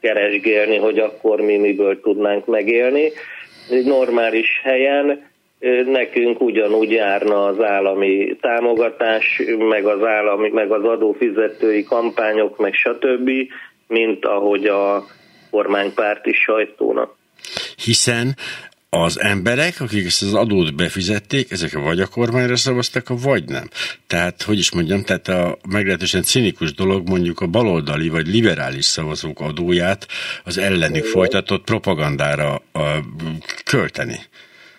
[0.00, 3.12] keresgélni, hogy akkor mi miből tudnánk megélni.
[3.70, 5.32] Egy normális helyen
[5.84, 13.30] nekünk ugyanúgy járna az állami támogatás, meg az, állami, meg az adófizetői kampányok, meg stb.,
[13.86, 15.04] mint ahogy a
[15.50, 17.16] kormánypárti sajtónak
[17.84, 18.36] hiszen
[19.02, 23.70] az emberek, akik ezt az adót befizették, ezek vagy a kormányra szavaztak, vagy nem.
[24.06, 29.40] Tehát, hogy is mondjam, tehát a meglehetősen cinikus dolog mondjuk a baloldali vagy liberális szavazók
[29.40, 30.06] adóját
[30.44, 32.62] az ellenük folytatott propagandára
[33.64, 34.20] költeni.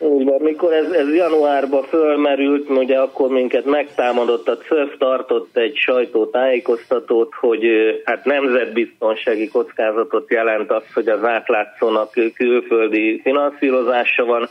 [0.06, 5.76] Úgy van, mikor ez, ez januárban fölmerült, ugye akkor minket megtámadott, a CÖF tartott egy
[5.76, 7.66] sajtótájékoztatót, hogy
[8.04, 14.48] hát nemzetbiztonsági kockázatot jelent az, hogy az átlátszónak külföldi finanszírozása van,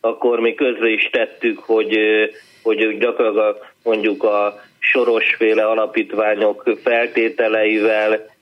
[0.00, 1.98] akkor mi közre is tettük, hogy,
[2.62, 8.35] hogy gyakorlatilag mondjuk a sorosféle alapítványok feltételeivel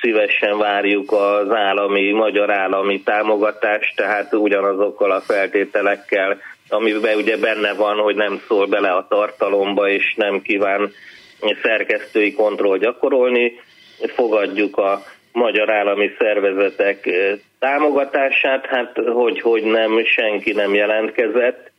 [0.00, 7.96] szívesen várjuk az állami, magyar állami támogatást, tehát ugyanazokkal a feltételekkel, amiben ugye benne van,
[7.98, 10.92] hogy nem szól bele a tartalomba, és nem kíván
[11.62, 13.60] szerkesztői kontroll gyakorolni.
[14.14, 17.10] Fogadjuk a magyar állami szervezetek
[17.58, 21.70] támogatását, hát hogy, hogy nem, senki nem jelentkezett,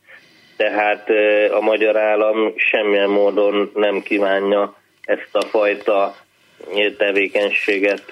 [0.58, 1.10] tehát
[1.52, 6.16] a magyar állam semmilyen módon nem kívánja ezt a fajta
[6.98, 8.04] tevékenységet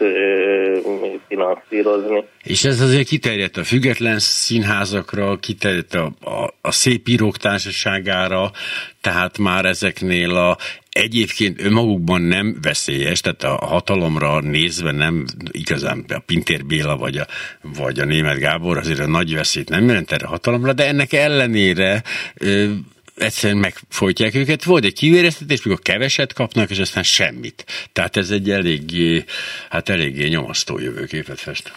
[1.28, 2.24] finanszírozni.
[2.44, 8.52] És ez azért kiterjedt a független színházakra, kiterjedt a, a, a szép írók társaságára,
[9.02, 10.58] tehát már ezeknél a
[10.90, 17.26] egyébként önmagukban nem veszélyes, tehát a hatalomra nézve nem igazán a Pintér Béla vagy a,
[17.62, 22.04] vagy a német Gábor azért a nagy veszélyt nem jelent erre hatalomra, de ennek ellenére
[23.16, 24.64] egyszerűen megfojtják őket.
[24.64, 27.66] Volt egy kivéreztetés, mikor keveset kapnak, és aztán semmit.
[27.94, 29.24] Tehát ez egy eléggé,
[29.70, 31.72] hát eléggé nyomasztó jövőképet fest.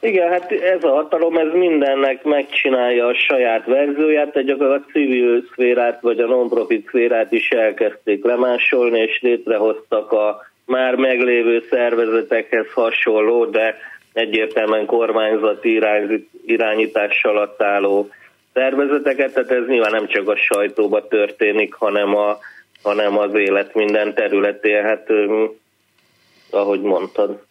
[0.00, 5.44] Igen, hát ez a hatalom, ez mindennek megcsinálja a saját verzióját, tehát gyakorlatilag a civil
[5.52, 13.44] szférát vagy a non-profit szférát is elkezdték lemásolni, és létrehoztak a már meglévő szervezetekhez hasonló,
[13.44, 13.76] de
[14.12, 15.80] egyértelműen kormányzati
[16.46, 18.08] irányítás alatt álló
[18.56, 22.38] szervezeteket, tehát ez nyilván nem csak a sajtóba történik, hanem, a,
[22.82, 25.08] hanem az élet minden területén, hát
[26.50, 27.45] ahogy mondtad.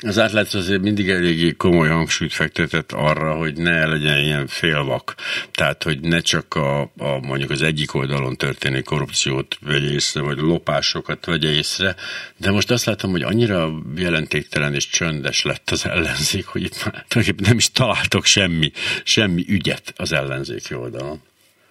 [0.00, 5.14] Az átlátszó azért mindig eléggé komoly hangsúlyt fektetett arra, hogy ne legyen ilyen félvak.
[5.52, 10.38] Tehát, hogy ne csak a, a mondjuk az egyik oldalon történő korrupciót vegye észre, vagy
[10.38, 11.96] lopásokat vegye észre,
[12.36, 17.04] de most azt látom, hogy annyira jelentéktelen és csöndes lett az ellenzék, hogy itt már
[17.36, 18.72] nem is találtok semmi,
[19.04, 21.22] semmi ügyet az ellenzéki oldalon.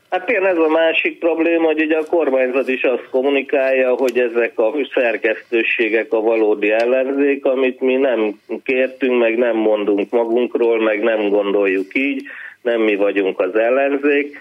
[0.10, 4.60] Hát igen, ez a másik probléma, hogy ugye a kormányzat is azt kommunikálja, hogy ezek
[4.60, 11.30] a szerkesztőségek a valódi ellenzék, amit mi nem kértünk, meg nem mondunk magunkról, meg nem
[11.30, 12.24] gondoljuk így,
[12.62, 14.38] nem mi vagyunk az ellenzék,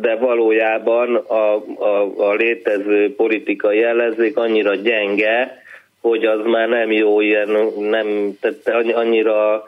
[0.00, 5.62] de valójában a, a, a létező politikai ellenzék annyira gyenge,
[6.00, 9.64] hogy az már nem jó ilyen, nem, tehát annyira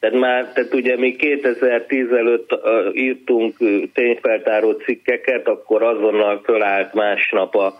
[0.00, 2.54] tehát már, tehát ugye mi 2010 előtt
[2.92, 3.56] írtunk
[3.92, 7.74] tényfeltáró cikkeket, akkor azonnal fölállt másnap a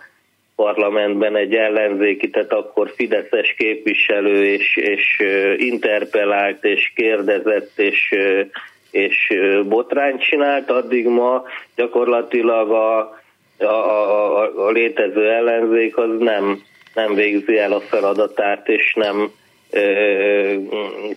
[0.55, 5.23] parlamentben egy ellenzéki, tehát akkor Fideszes képviselő, és, és
[5.57, 8.15] interpellált, és kérdezett, és,
[8.91, 9.33] és
[9.67, 11.43] botrányt csinált, addig ma
[11.75, 13.19] gyakorlatilag a,
[13.57, 16.61] a, a, a létező ellenzék az nem,
[16.93, 19.31] nem végzi el a feladatát, és nem,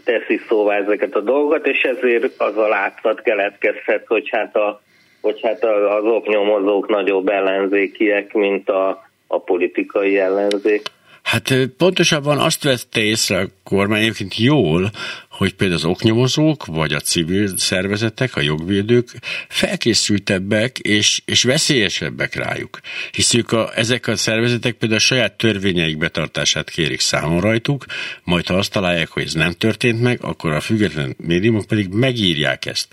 [0.04, 4.80] teszi szóvá ezeket a dolgokat, és ezért az a látszat keletkezhet, hogy hát, a,
[5.20, 10.82] hogy hát az oknyomozók nagyobb ellenzékiek, mint a, a politikai ellenzék.
[11.22, 14.90] Hát pontosabban azt vette észre a kormány egyébként jól,
[15.38, 19.08] hogy például az oknyomozók, vagy a civil szervezetek, a jogvédők
[19.48, 22.80] felkészültebbek és, és veszélyesebbek rájuk.
[23.10, 27.84] Hiszük a, ezek a szervezetek például a saját törvényeik betartását kérik számon rajtuk,
[28.22, 32.66] majd ha azt találják, hogy ez nem történt meg, akkor a független médiumok pedig megírják
[32.66, 32.88] ezt.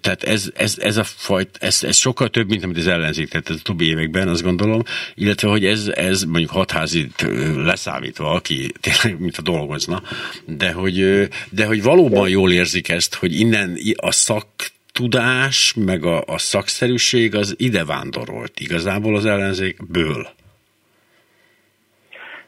[0.00, 3.48] Tehát ez, ez, ez a fajt, ez, ez sokkal több, mint amit az ellenzék tett
[3.48, 4.82] az utóbbi években, azt gondolom,
[5.14, 10.02] illetve hogy ez, ez mondjuk hatházit leszámítva, aki tényleg mint a dolgozna,
[10.46, 14.46] de hogy, de hogy valóban jól érzik ezt, hogy innen a szak
[14.92, 20.28] tudás, meg a, a szakszerűség az ide vándorolt igazából az ellenzékből.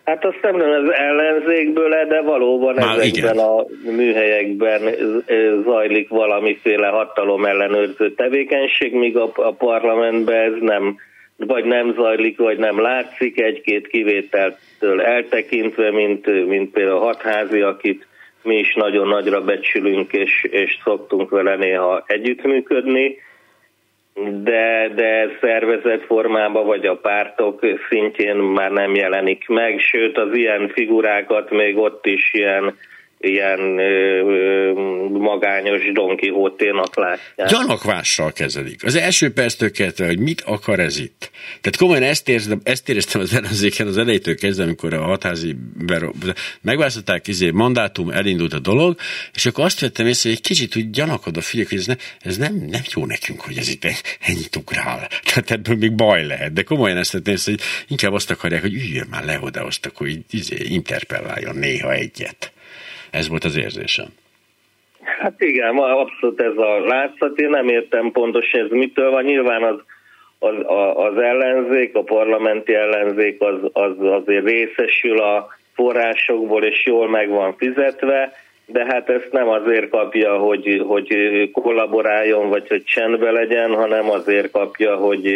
[0.04, 3.38] Hát azt nem az ellenzékből, de valóban Már ezekben igen.
[3.38, 4.80] a műhelyekben
[5.64, 10.96] zajlik valamiféle hatalom ellenőrző tevékenység, míg a, a parlamentben ez nem,
[11.36, 18.06] vagy nem zajlik, vagy nem látszik, egy-két kivételtől eltekintve, mint, mint például a hatházi, akit
[18.42, 23.16] mi is nagyon nagyra becsülünk, és, és szoktunk vele néha együttműködni,
[24.42, 30.68] de, de szervezett formában vagy a pártok szintjén már nem jelenik meg, sőt az ilyen
[30.68, 32.76] figurákat még ott is ilyen
[33.24, 34.72] ilyen ö, ö,
[35.18, 37.48] magányos Don Quixote-nak látják.
[37.48, 38.84] Gyanakvással kezelik.
[38.84, 41.30] Az első perctől kezdve, hogy mit akar ez itt.
[41.60, 45.56] Tehát komolyan ezt éreztem, ezt éreztem az ellenzéken az elejétől kezdve, amikor a hatházi
[46.60, 48.96] megválasztották, izé, mandátum, elindult a dolog,
[49.34, 52.36] és akkor azt vettem észre, hogy egy kicsit úgy gyanakodva figyelj, hogy ez, ne, ez
[52.36, 53.86] nem, nem jó nekünk, hogy ez itt
[54.20, 55.08] ennyit ugrál.
[55.28, 56.52] Tehát ebből még baj lehet.
[56.52, 59.86] De komolyan ezt vettem észre, hogy inkább azt akarják, hogy üljön már le oda, azt
[59.86, 62.52] akkor izé, interpelláljon néha egyet.
[63.12, 64.06] Ez volt az érzésem.
[65.02, 67.38] Hát igen, abszolút ez a látszat.
[67.38, 69.24] Én nem értem pontosan ez mitől van.
[69.24, 69.80] Nyilván az,
[70.38, 70.54] az,
[70.94, 77.56] az ellenzék, a parlamenti ellenzék az, az azért részesül a forrásokból, és jól meg van
[77.56, 78.32] fizetve,
[78.66, 81.14] de hát ezt nem azért kapja, hogy, hogy
[81.52, 85.34] kollaboráljon, vagy hogy csendbe legyen, hanem azért kapja, hogy,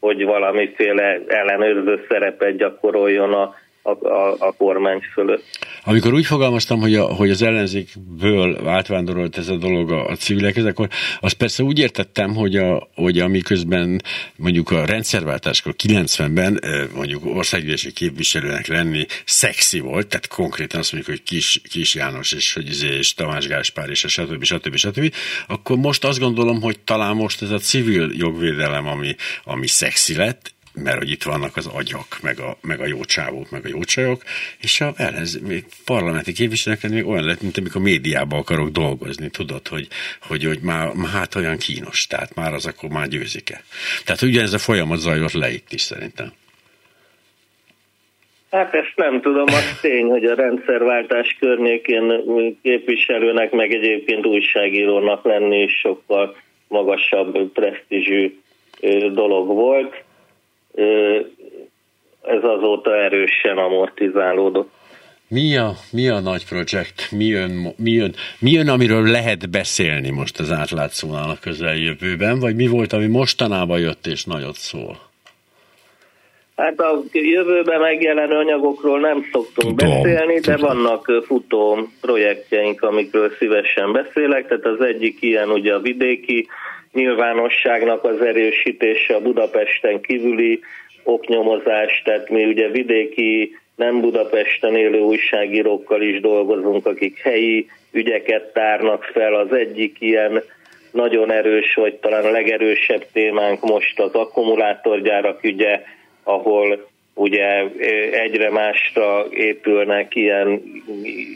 [0.00, 3.54] hogy valamiféle ellenőrző szerepet gyakoroljon a
[3.88, 5.44] a, a, a kormány fölött.
[5.84, 10.64] Amikor úgy fogalmaztam, hogy, a, hogy az ellenzékből átvándorolt ez a dolog a, a civilekhez,
[10.64, 10.88] akkor
[11.20, 14.02] azt persze úgy értettem, hogy, a, hogy amiközben
[14.36, 16.60] mondjuk a rendszerváltáskor 90-ben
[16.94, 22.52] mondjuk országgyűlési képviselőnek lenni szexi volt, tehát konkrétan azt mondjuk, hogy Kis, Kis János és,
[22.52, 24.42] hogy izé, és Tamás Gáspár és a stb.
[24.44, 24.76] stb.
[24.76, 25.14] stb.
[25.46, 29.14] akkor most azt gondolom, hogy talán most ez a civil jogvédelem, ami,
[29.44, 33.50] ami szexi lett, mert hogy itt vannak az agyak, meg a, meg a jó csávók,
[33.50, 34.22] meg a jó csajok,
[34.60, 39.68] és a ellenz, még parlamenti képviselőnek még olyan lett, mint amikor médiában akarok dolgozni, tudod,
[39.68, 39.86] hogy,
[40.28, 43.62] hogy, hogy már, már hát olyan kínos, tehát már az akkor már győzik-e.
[44.04, 46.32] Tehát ugyanez a folyamat zajlott le itt is szerintem.
[48.50, 52.24] Hát ezt nem tudom, az tény, hogy a rendszerváltás környékén
[52.62, 56.36] képviselőnek, meg egyébként újságírónak lenni is sokkal
[56.68, 58.38] magasabb presztízsű
[59.12, 60.04] dolog volt
[62.22, 64.70] ez azóta erősen amortizálódott.
[65.28, 67.10] Mi a, mi a nagy projekt?
[67.10, 72.56] Mi jön, mi, jön, mi jön, amiről lehet beszélni most az átlátszónál a közeljövőben, vagy
[72.56, 75.06] mi volt, ami mostanában jött és nagyot szól?
[76.56, 80.60] Hát a jövőben megjelenő anyagokról nem szoktunk tudom, beszélni, tudom.
[80.60, 84.46] de vannak futó projektjeink, amikről szívesen beszélek.
[84.46, 86.48] Tehát az egyik ilyen ugye a vidéki
[86.92, 90.60] nyilvánosságnak az erősítése a Budapesten kívüli
[91.04, 99.04] oknyomozás, tehát mi ugye vidéki, nem Budapesten élő újságírókkal is dolgozunk, akik helyi ügyeket tárnak
[99.04, 99.34] fel.
[99.34, 100.42] Az egyik ilyen
[100.90, 105.82] nagyon erős, vagy talán a legerősebb témánk most az akkumulátorgyárak ügye,
[106.22, 107.64] ahol ugye
[108.10, 110.62] egyre másra épülnek ilyen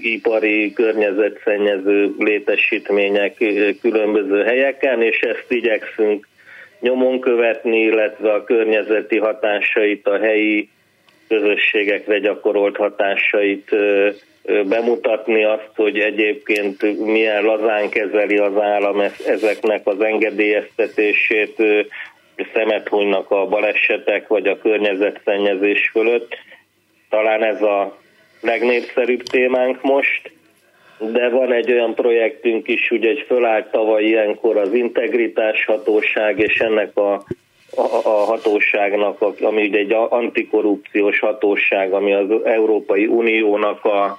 [0.03, 3.35] ipari, környezetszennyező létesítmények
[3.81, 6.29] különböző helyeken, és ezt igyekszünk
[6.81, 10.69] nyomon követni, illetve a környezeti hatásait, a helyi
[11.29, 13.71] közösségekre gyakorolt hatásait
[14.69, 21.63] bemutatni azt, hogy egyébként milyen lazán kezeli az állam ezeknek az engedélyeztetését,
[22.53, 26.37] szemet hunynak a balesetek vagy a környezetszennyezés fölött.
[27.09, 27.99] Talán ez a
[28.41, 30.33] legnépszerűbb témánk most,
[30.99, 36.59] de van egy olyan projektünk is, ugye egy fölállt tavaly ilyenkor az integritás hatóság, és
[36.59, 37.13] ennek a,
[37.77, 44.19] a, a hatóságnak, ami ugye egy antikorrupciós hatóság, ami az Európai Uniónak a,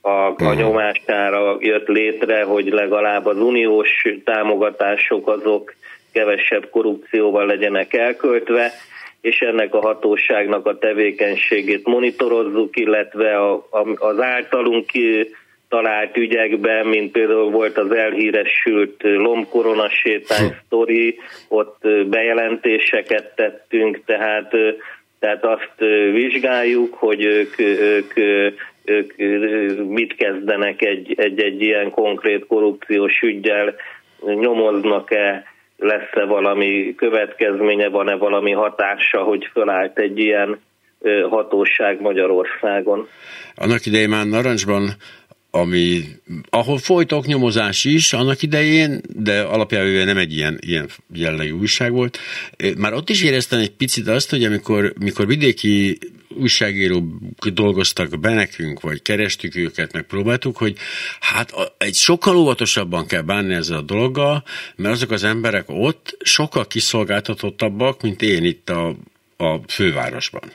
[0.00, 5.74] a, a nyomására jött létre, hogy legalább az uniós támogatások azok
[6.16, 8.72] kevesebb korrupcióval legyenek elköltve,
[9.20, 14.90] és ennek a hatóságnak a tevékenységét monitorozzuk, illetve a, a, az általunk
[15.68, 20.54] talált ügyekben, mint például volt az elhíresült lombkorona sétány hm.
[20.66, 24.50] sztori, ott bejelentéseket tettünk, tehát,
[25.18, 25.74] tehát azt
[26.12, 28.18] vizsgáljuk, hogy ők, ők,
[28.84, 29.14] ők
[29.88, 33.74] mit kezdenek egy, egy, egy ilyen konkrét korrupciós ügyel,
[34.24, 40.60] nyomoznak-e, lesz-e valami következménye, van-e valami hatása, hogy fölállt egy ilyen
[41.30, 43.08] hatóság Magyarországon.
[43.54, 44.88] Annak idején már Narancsban
[45.56, 46.04] ami,
[46.50, 52.18] ahol folytak nyomozás is annak idején, de alapjában nem egy ilyen, ilyen jellegű újság volt.
[52.76, 55.98] Már ott is éreztem egy picit azt, hogy amikor mikor vidéki
[56.28, 57.04] újságírók
[57.52, 60.76] dolgoztak be nekünk, vagy kerestük őket, meg próbáltuk, hogy
[61.20, 64.44] hát egy sokkal óvatosabban kell bánni ezzel a dologgal,
[64.76, 68.96] mert azok az emberek ott sokkal kiszolgáltatottabbak, mint én itt a,
[69.36, 70.52] a fővárosban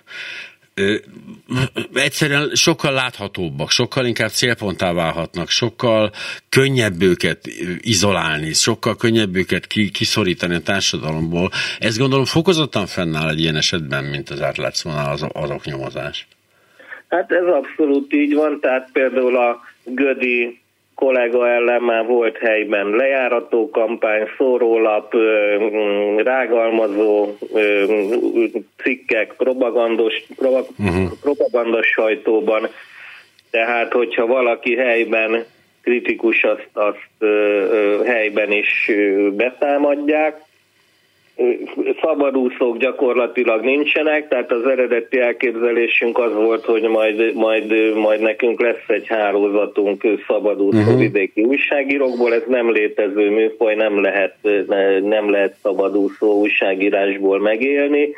[1.93, 6.11] egyszerűen sokkal láthatóbbak, sokkal inkább célponttá válhatnak, sokkal
[6.49, 7.39] könnyebb őket
[7.79, 11.49] izolálni, sokkal könnyebb őket kiszorítani a társadalomból.
[11.79, 16.27] Ez gondolom fokozottan fennáll egy ilyen esetben, mint az átlátszónál az, az oknyomozás.
[17.07, 20.60] Hát ez abszolút így van, tehát például a Gödi
[21.05, 25.15] kollega ellen már volt helyben lejárató kampány, szórólap,
[26.17, 27.37] rágalmazó
[28.83, 31.11] cikkek, propagandos, uh-huh.
[31.21, 32.67] propagandos sajtóban.
[33.51, 35.45] Tehát, hogyha valaki helyben
[35.81, 37.31] kritikus, azt, azt
[38.05, 38.91] helyben is
[39.31, 40.41] betámadják
[42.01, 48.87] szabadúszók gyakorlatilag nincsenek, tehát az eredeti elképzelésünk az volt, hogy majd, majd, majd nekünk lesz
[48.87, 50.99] egy hálózatunk szabadúszó uh-huh.
[50.99, 54.35] vidéki újságírókból, ez nem létező műfaj, nem lehet,
[55.03, 58.09] nem lehet szabadúszó újságírásból megélni,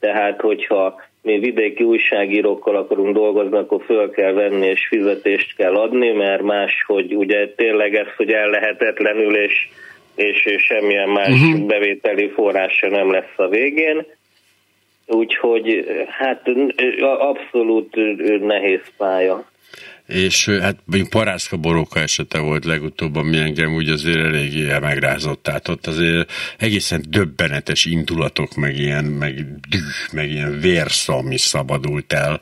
[0.00, 6.12] tehát hogyha mi vidéki újságírókkal akarunk dolgozni, akkor föl kell venni és fizetést kell adni,
[6.12, 9.68] mert más, hogy ugye tényleg ez, hogy ellehetetlenül és
[10.14, 11.66] és semmilyen más uh-huh.
[11.66, 14.06] bevételi forrása nem lesz a végén.
[15.06, 16.42] Úgyhogy hát
[17.18, 17.96] abszolút
[18.40, 19.52] nehéz pálya
[20.06, 25.42] és hát mondjuk Parászka Boróka esete volt legutóbb, ami engem úgy azért eléggé megrázott.
[25.42, 29.34] Tehát ott azért egészen döbbenetes indulatok, meg ilyen, meg
[29.68, 32.40] düh, meg ilyen vérszam is szabadult el.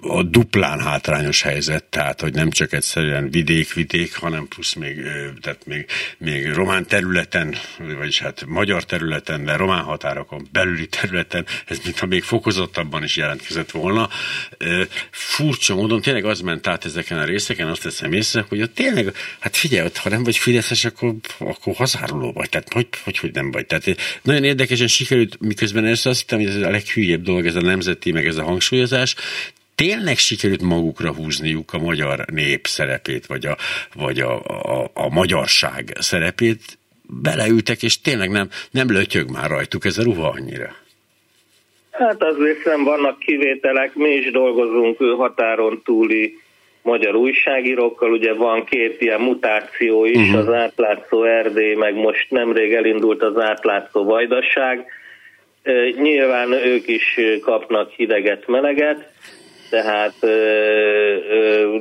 [0.00, 5.00] A duplán hátrányos helyzet, tehát, hogy nem csak egyszerűen vidék-vidék, hanem plusz még,
[5.40, 5.86] tehát még,
[6.18, 7.54] még román területen,
[7.98, 13.70] vagyis hát magyar területen, de román határokon belüli területen, ez mintha még fokozottabban is jelentkezett
[13.70, 14.08] volna.
[15.10, 19.12] Furcsa módon tényleg az ment át ezeken a részeken, azt teszem észre, hogy ott tényleg,
[19.38, 22.48] hát figyelj, ott, ha nem vagy fideszes, akkor, akkor hazáruló vagy.
[22.48, 23.66] Tehát hogy, hogy, hogy nem vagy.
[23.66, 27.60] Tehát nagyon érdekesen sikerült, miközben ezt azt hittem, hogy ez a leghülyebb dolog, ez a
[27.60, 29.14] nemzeti, meg ez a hangsúlyozás,
[29.74, 33.56] tényleg sikerült magukra húzniuk a magyar nép szerepét, vagy a,
[33.94, 36.78] vagy a, a, a magyarság szerepét,
[37.22, 40.70] beleültek, és tényleg nem, nem lötyög már rajtuk ez a ruha annyira.
[41.90, 46.38] Hát azért nem vannak kivételek, mi is dolgozunk határon túli
[46.82, 50.38] magyar újságírókkal, ugye van két ilyen mutáció is, uh-huh.
[50.38, 54.86] az átlátszó Erdély, meg most nemrég elindult az átlátszó Vajdaság.
[55.96, 59.12] Nyilván ők is kapnak hideget, meleget,
[59.70, 60.14] tehát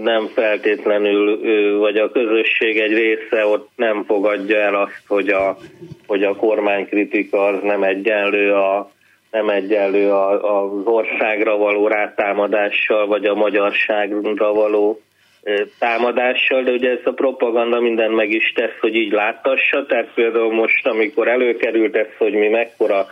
[0.02, 1.40] nem feltétlenül,
[1.78, 5.58] vagy a közösség egy része ott nem fogadja el azt, hogy a,
[6.08, 8.92] hogy a kormánykritika az nem egyenlő a
[9.32, 15.02] nem egyenlő az országra való rátámadással, vagy a magyarságra való
[15.80, 20.54] támadással, de ugye ez a propaganda minden meg is tesz, hogy így láttassa, tehát például
[20.54, 23.08] most, amikor előkerült ez, hogy mi mekkora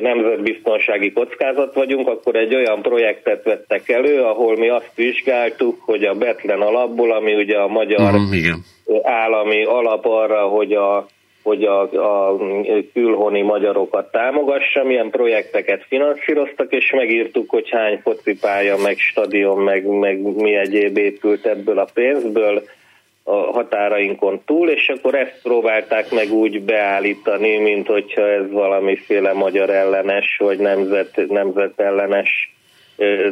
[0.00, 6.14] nemzetbiztonsági kockázat vagyunk, akkor egy olyan projektet vettek elő, ahol mi azt vizsgáltuk, hogy a
[6.14, 8.60] Betlen alapból, ami ugye a magyar uh-huh,
[9.02, 11.06] állami alap arra, hogy a
[11.42, 12.36] hogy a, a
[12.92, 20.22] külhoni magyarokat támogassa, milyen projekteket finanszíroztak, és megírtuk, hogy hány focipálya, meg stadion, meg, meg
[20.22, 22.62] mi egyéb épült ebből a pénzből
[23.28, 29.70] a határainkon túl, és akkor ezt próbálták meg úgy beállítani, mint hogyha ez valamiféle magyar
[29.70, 32.54] ellenes, vagy nemzet, nemzet ellenes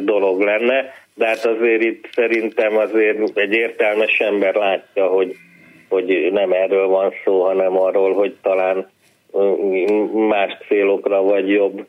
[0.01, 0.93] dolog lenne.
[1.13, 5.35] De hát azért itt szerintem azért egy értelmes ember látja, hogy
[5.89, 8.89] hogy nem erről van szó, hanem arról, hogy talán
[10.13, 11.85] más célokra vagy jobb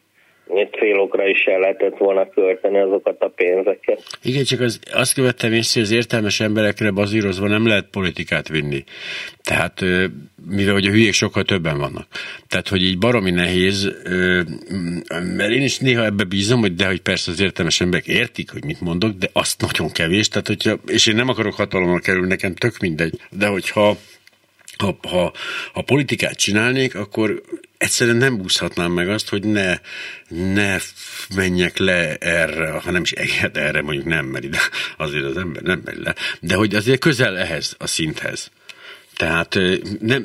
[0.79, 4.03] célokra is el lehetett volna költeni azokat a pénzeket.
[4.23, 8.85] Igen, csak az, azt követtem észre, hogy az értelmes emberekre bazírozva nem lehet politikát vinni.
[9.43, 9.81] Tehát,
[10.51, 12.07] mivel hogy a hülyék sokkal többen vannak.
[12.49, 13.93] Tehát, hogy így baromi nehéz,
[15.37, 18.65] mert én is néha ebbe bízom, hogy de hogy persze az értelmes emberek értik, hogy
[18.65, 20.29] mit mondok, de azt nagyon kevés.
[20.29, 23.21] Tehát, hogyha, és én nem akarok hatalomra kerülni, nekem tök mindegy.
[23.31, 23.97] De hogyha
[24.79, 25.33] ha, ha,
[25.73, 27.43] ha politikát csinálnék, akkor
[27.79, 29.73] egyszerűen nem úszhatnám meg azt, hogy ne,
[30.55, 30.77] ne
[31.37, 34.59] menjek le erre, ha nem is egyet erre, mondjuk nem meri, de
[34.97, 38.51] azért az ember nem megy le, de hogy azért közel ehhez a szinthez.
[39.17, 39.59] Tehát
[40.01, 40.23] nem,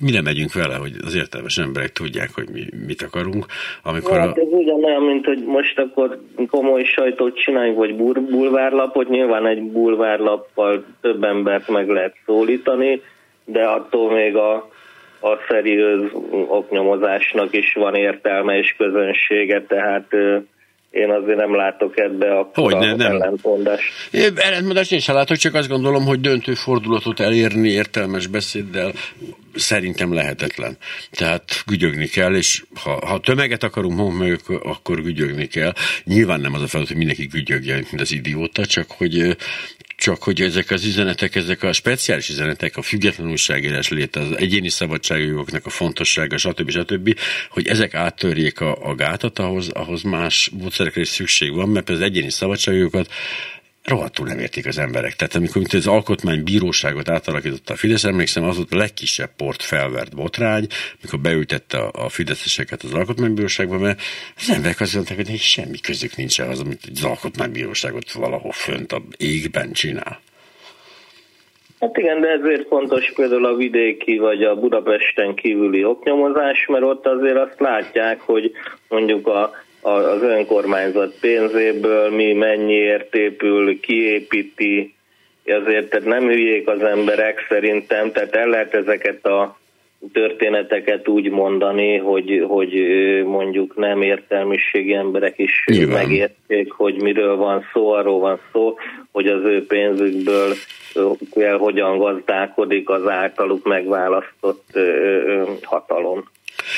[0.00, 3.46] mi nem megyünk vele, hogy az értelmes emberek tudják, hogy mi mit akarunk.
[3.82, 7.94] Amikor hát ez ugyanolyan, mint hogy most akkor komoly sajtót csináljunk, vagy
[8.30, 9.08] bulvárlapot.
[9.08, 13.02] Nyilván egy bulvárlappal több embert meg lehet szólítani,
[13.44, 14.68] de attól még a,
[15.20, 16.10] a szeriőz
[16.48, 20.06] oknyomozásnak is van értelme és közönsége, tehát
[20.90, 23.10] én azért nem látok ebbe a hogy ne, nem.
[23.10, 23.92] ellentmondást.
[24.34, 28.92] Ellentmondást én sem látok, csak azt gondolom, hogy döntő fordulatot elérni értelmes beszéddel
[29.54, 30.76] szerintem lehetetlen.
[31.10, 35.72] Tehát gügyögni kell, és ha, ha tömeget akarunk meg, akkor gügyögni kell.
[36.04, 39.36] Nyilván nem az a feladat, hogy mindenki gügyögje, mint az idióta, csak hogy
[40.00, 44.68] csak hogy ezek az üzenetek, ezek a speciális üzenetek, a független újságírás léte, az egyéni
[44.68, 46.70] szabadságjogoknak a fontossága, stb.
[46.70, 47.18] stb.,
[47.50, 52.00] hogy ezek áttörjék a, a gátat, ahhoz, ahhoz más módszerekre is szükség van, mert az
[52.00, 53.12] egyéni szabadságjogokat
[53.84, 55.16] rohadtul nem értik az emberek.
[55.16, 60.16] Tehát amikor mint az alkotmánybíróságot átalakította a Fidesz, emlékszem, az volt a legkisebb port felvert
[60.16, 60.66] botrány,
[61.02, 64.00] mikor beültette a, fideszeseket az alkotmánybíróságba, mert
[64.36, 69.02] az emberek azt mondták, hogy semmi közük nincs az, amit az alkotmánybíróságot valahol fönt a
[69.16, 70.20] égben csinál.
[71.80, 77.06] Hát igen, de ezért fontos például a vidéki vagy a Budapesten kívüli oknyomozás, mert ott
[77.06, 78.52] azért azt látják, hogy
[78.88, 79.50] mondjuk a
[79.80, 84.94] az önkormányzat pénzéből mi mennyiért épül, kiépíti,
[85.44, 89.58] azért tehát nem hülyék az emberek szerintem, tehát el lehet ezeket a
[90.12, 92.72] történeteket úgy mondani, hogy, hogy
[93.24, 96.02] mondjuk nem értelmiségi emberek is Nyilván.
[96.02, 98.74] megérték, hogy miről van szó, arról van szó,
[99.12, 100.54] hogy az ő pénzükből
[101.58, 104.78] hogyan gazdálkodik az általuk megválasztott
[105.62, 106.24] hatalom.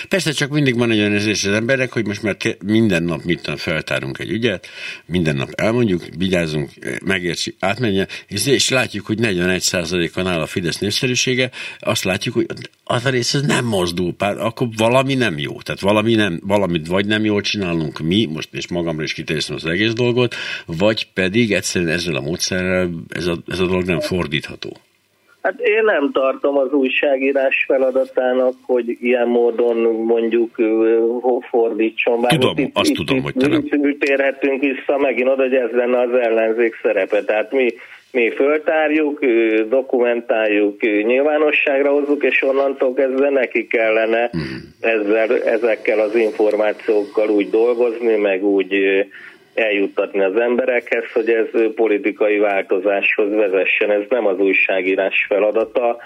[0.09, 3.51] Persze csak mindig van egy olyan érzés az emberek, hogy most már minden nap mit
[3.57, 4.67] feltárunk egy ügyet,
[5.07, 6.71] minden nap elmondjuk, vigyázunk,
[7.05, 12.47] megértsük, átmenjen, és, és látjuk, hogy 41%-on áll a Fidesz népszerűsége, azt látjuk, hogy
[12.85, 15.61] az a rész ez nem mozdul, pár, akkor valami nem jó.
[15.61, 19.67] Tehát valami nem, valamit vagy nem jól csinálunk mi, most és magamra is kiterjesztem az
[19.67, 20.35] egész dolgot,
[20.67, 24.81] vagy pedig egyszerűen ezzel a módszerrel ez a, ez a dolog nem fordítható.
[25.43, 30.57] Hát én nem tartom az újságírás feladatának, hogy ilyen módon mondjuk
[31.51, 32.21] fordítson.
[32.21, 33.97] Bár tudom, itt, azt itt, tudom, itt, hogy te nem.
[33.99, 37.25] Térhetünk vissza megint oda, hogy ez lenne az ellenzék szerepe.
[37.25, 37.75] Tehát mi,
[38.13, 39.25] mi föltárjuk,
[39.69, 44.75] dokumentáljuk, nyilvánosságra hozzuk, és onnantól kezdve neki kellene hmm.
[44.81, 48.75] ezzel, ezekkel az információkkal úgy dolgozni, meg úgy
[49.55, 53.91] eljuttatni az emberekhez, hogy ez politikai változáshoz vezessen.
[53.91, 55.97] Ez nem az újságírás feladata,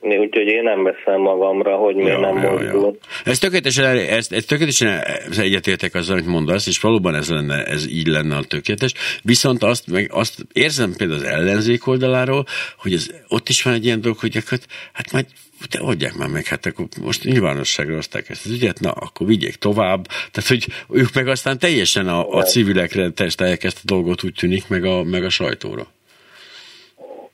[0.00, 2.96] úgyhogy én nem veszem magamra, hogy mi ja, nem ja, mozdul.
[3.00, 3.30] Ja.
[3.30, 5.00] Ez tökéletesen, ez, ez tökéletesen
[5.38, 8.92] egyetértek azzal, amit mondasz, és valóban ez, lenne, ez így lenne a tökéletes.
[9.22, 12.44] Viszont azt, meg azt érzem például az ellenzék oldaláról,
[12.78, 15.26] hogy ez, ott is van egy ilyen dolog, hogy hát, hát majd
[15.70, 19.54] de adják már meg, hát akkor most nyilvánosságra hozták ezt az ügyet, na, akkor vigyék
[19.54, 20.06] tovább.
[20.06, 24.68] Tehát, hogy ők meg aztán teljesen a, a civilekre testálják ezt a dolgot, úgy tűnik,
[24.68, 25.86] meg a, meg a sajtóra.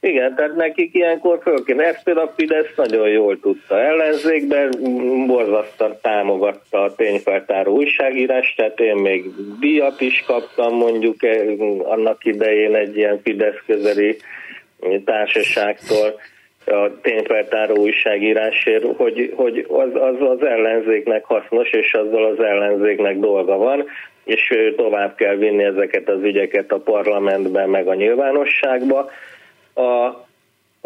[0.00, 1.84] Igen, tehát nekik ilyenkor föl kéne.
[1.84, 4.70] Ezt például a Fidesz nagyon jól tudta ellenzékben,
[5.26, 9.24] borzasztan támogatta a tényfeltáró újságírást, tehát én még
[9.60, 11.46] díjat is kaptam mondjuk eh,
[11.82, 14.16] annak idején egy ilyen Fidesz közeli
[15.04, 16.20] társaságtól
[16.66, 23.56] a tényfeltáró újságírásért, hogy, hogy az, az az ellenzéknek hasznos, és azzal az ellenzéknek dolga
[23.56, 23.84] van,
[24.24, 29.10] és tovább kell vinni ezeket az ügyeket a parlamentben, meg a nyilvánosságba.
[29.74, 30.25] A,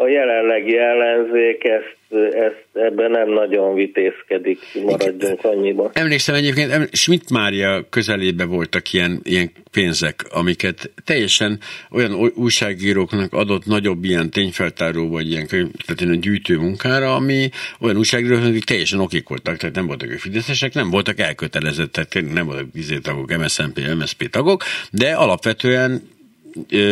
[0.01, 1.97] a jelenlegi ellenzék ezt,
[2.33, 5.89] ezt ebben nem nagyon vitézkedik, maradjunk annyiba.
[5.93, 11.59] Emlékszem egyébként, Schmidt Mária közelébe voltak ilyen, ilyen pénzek, amiket teljesen
[11.91, 17.49] olyan újságíróknak adott nagyobb ilyen tényfeltáró, vagy ilyen, tehát ilyen gyűjtő munkára, ami
[17.79, 22.65] olyan újságírók, akik teljesen okik voltak, tehát nem voltak fideszesek, nem voltak elkötelezettek, nem voltak
[23.01, 26.01] tagok, MSZNP, MSZP tagok, de alapvetően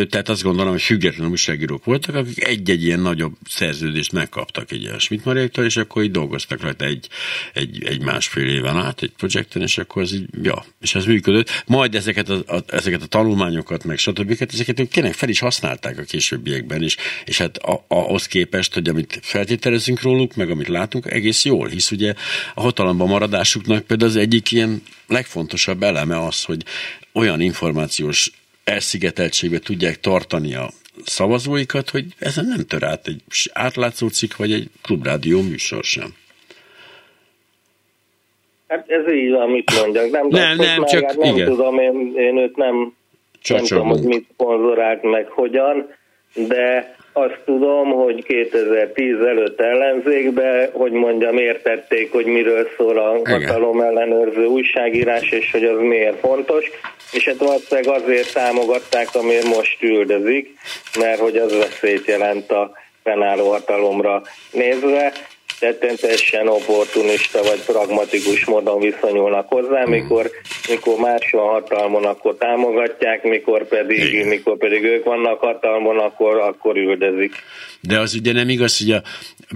[0.08, 4.98] tehát azt gondolom, hogy független újságírók voltak, akik egy-egy ilyen nagyobb szerződést megkaptak egy ilyen
[4.98, 7.08] Schmidt Mariéktól, és akkor így dolgoztak rajta egy,
[7.52, 11.62] egy, egy másfél éven át, egy projekten, és akkor az így, ja, és ez működött.
[11.66, 14.46] Majd ezeket a, a, ezeket a tanulmányokat, meg stb.
[14.52, 18.88] ezeket ők tényleg fel is használták a későbbiekben is, és hát a, ahhoz képest, hogy
[18.88, 22.14] amit feltételezünk róluk, meg amit látunk, egész jól, hisz ugye
[22.54, 26.64] a hatalomban maradásuknak például az egyik ilyen legfontosabb eleme az, hogy
[27.12, 28.30] olyan információs
[28.70, 30.68] elszigeteltségbe tudják tartani a
[31.04, 36.14] szavazóikat, hogy ezen nem tör át egy átlátszó cikk, vagy egy klubrádió műsor sem.
[38.68, 40.10] Hát ez így van, mit mondjak.
[40.10, 41.46] Nem, nem, nem csak hát nem igen.
[41.46, 42.94] tudom, én, én őt nem,
[43.48, 45.94] nem tudom, hogy mit szponzorált meg hogyan,
[46.34, 53.80] de azt tudom, hogy 2010 előtt ellenzékbe, hogy mondjam, értették, hogy miről szól a hatalom
[53.80, 56.70] ellenőrző újságírás, és hogy az miért fontos,
[57.12, 60.54] és hát valószínűleg azért támogatták, amiért most üldözik,
[60.98, 62.70] mert hogy az veszélyt jelent a
[63.02, 65.12] fennálló hatalomra nézve,
[65.60, 69.90] teljesen opportunista vagy pragmatikus módon viszonyulnak hozzá, hmm.
[69.90, 70.30] mikor,
[70.68, 76.76] mikor más van hatalmon, akkor támogatják, mikor pedig, mikor pedig ők vannak hatalmon, akkor, akkor
[76.76, 77.34] üldözik.
[77.80, 79.02] De az ugye nem igaz, hogy a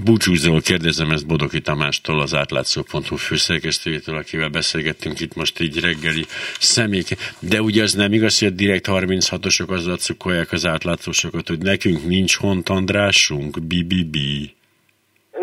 [0.04, 6.24] búcsúzóval kérdezem ezt Bodoki Tamástól, az átlátszó.hu főszerkesztőjétől, akivel beszélgettünk itt most így reggeli
[6.58, 7.02] személy.
[7.38, 12.06] De ugye az nem igaz, hogy a direkt 36-osok azzal cukolják az átlátszósokat, hogy nekünk
[12.06, 14.16] nincs Andrásunk, BBB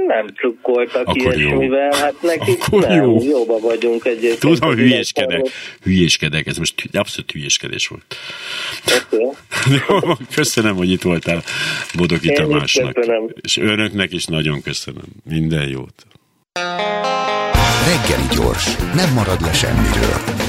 [0.08, 2.00] nem trukkoltak Akkor ilyesmivel, jó.
[2.00, 3.24] hát nekik Akkor nem, jó.
[3.24, 4.40] jóba vagyunk egyébként.
[4.40, 5.42] Tudom, hülyéskedek,
[5.84, 8.16] hülyéskedek, ez most abszolút hülyéskedés volt.
[9.06, 10.16] Okay.
[10.36, 11.44] köszönöm, hogy itt voltál
[11.98, 12.94] Bodoki Én Tamásnak.
[12.94, 13.34] köszönöm.
[13.42, 15.04] És önöknek is nagyon köszönöm.
[15.30, 16.06] Minden jót.
[17.86, 20.41] Reggeli gyors, nem marad le semmiről.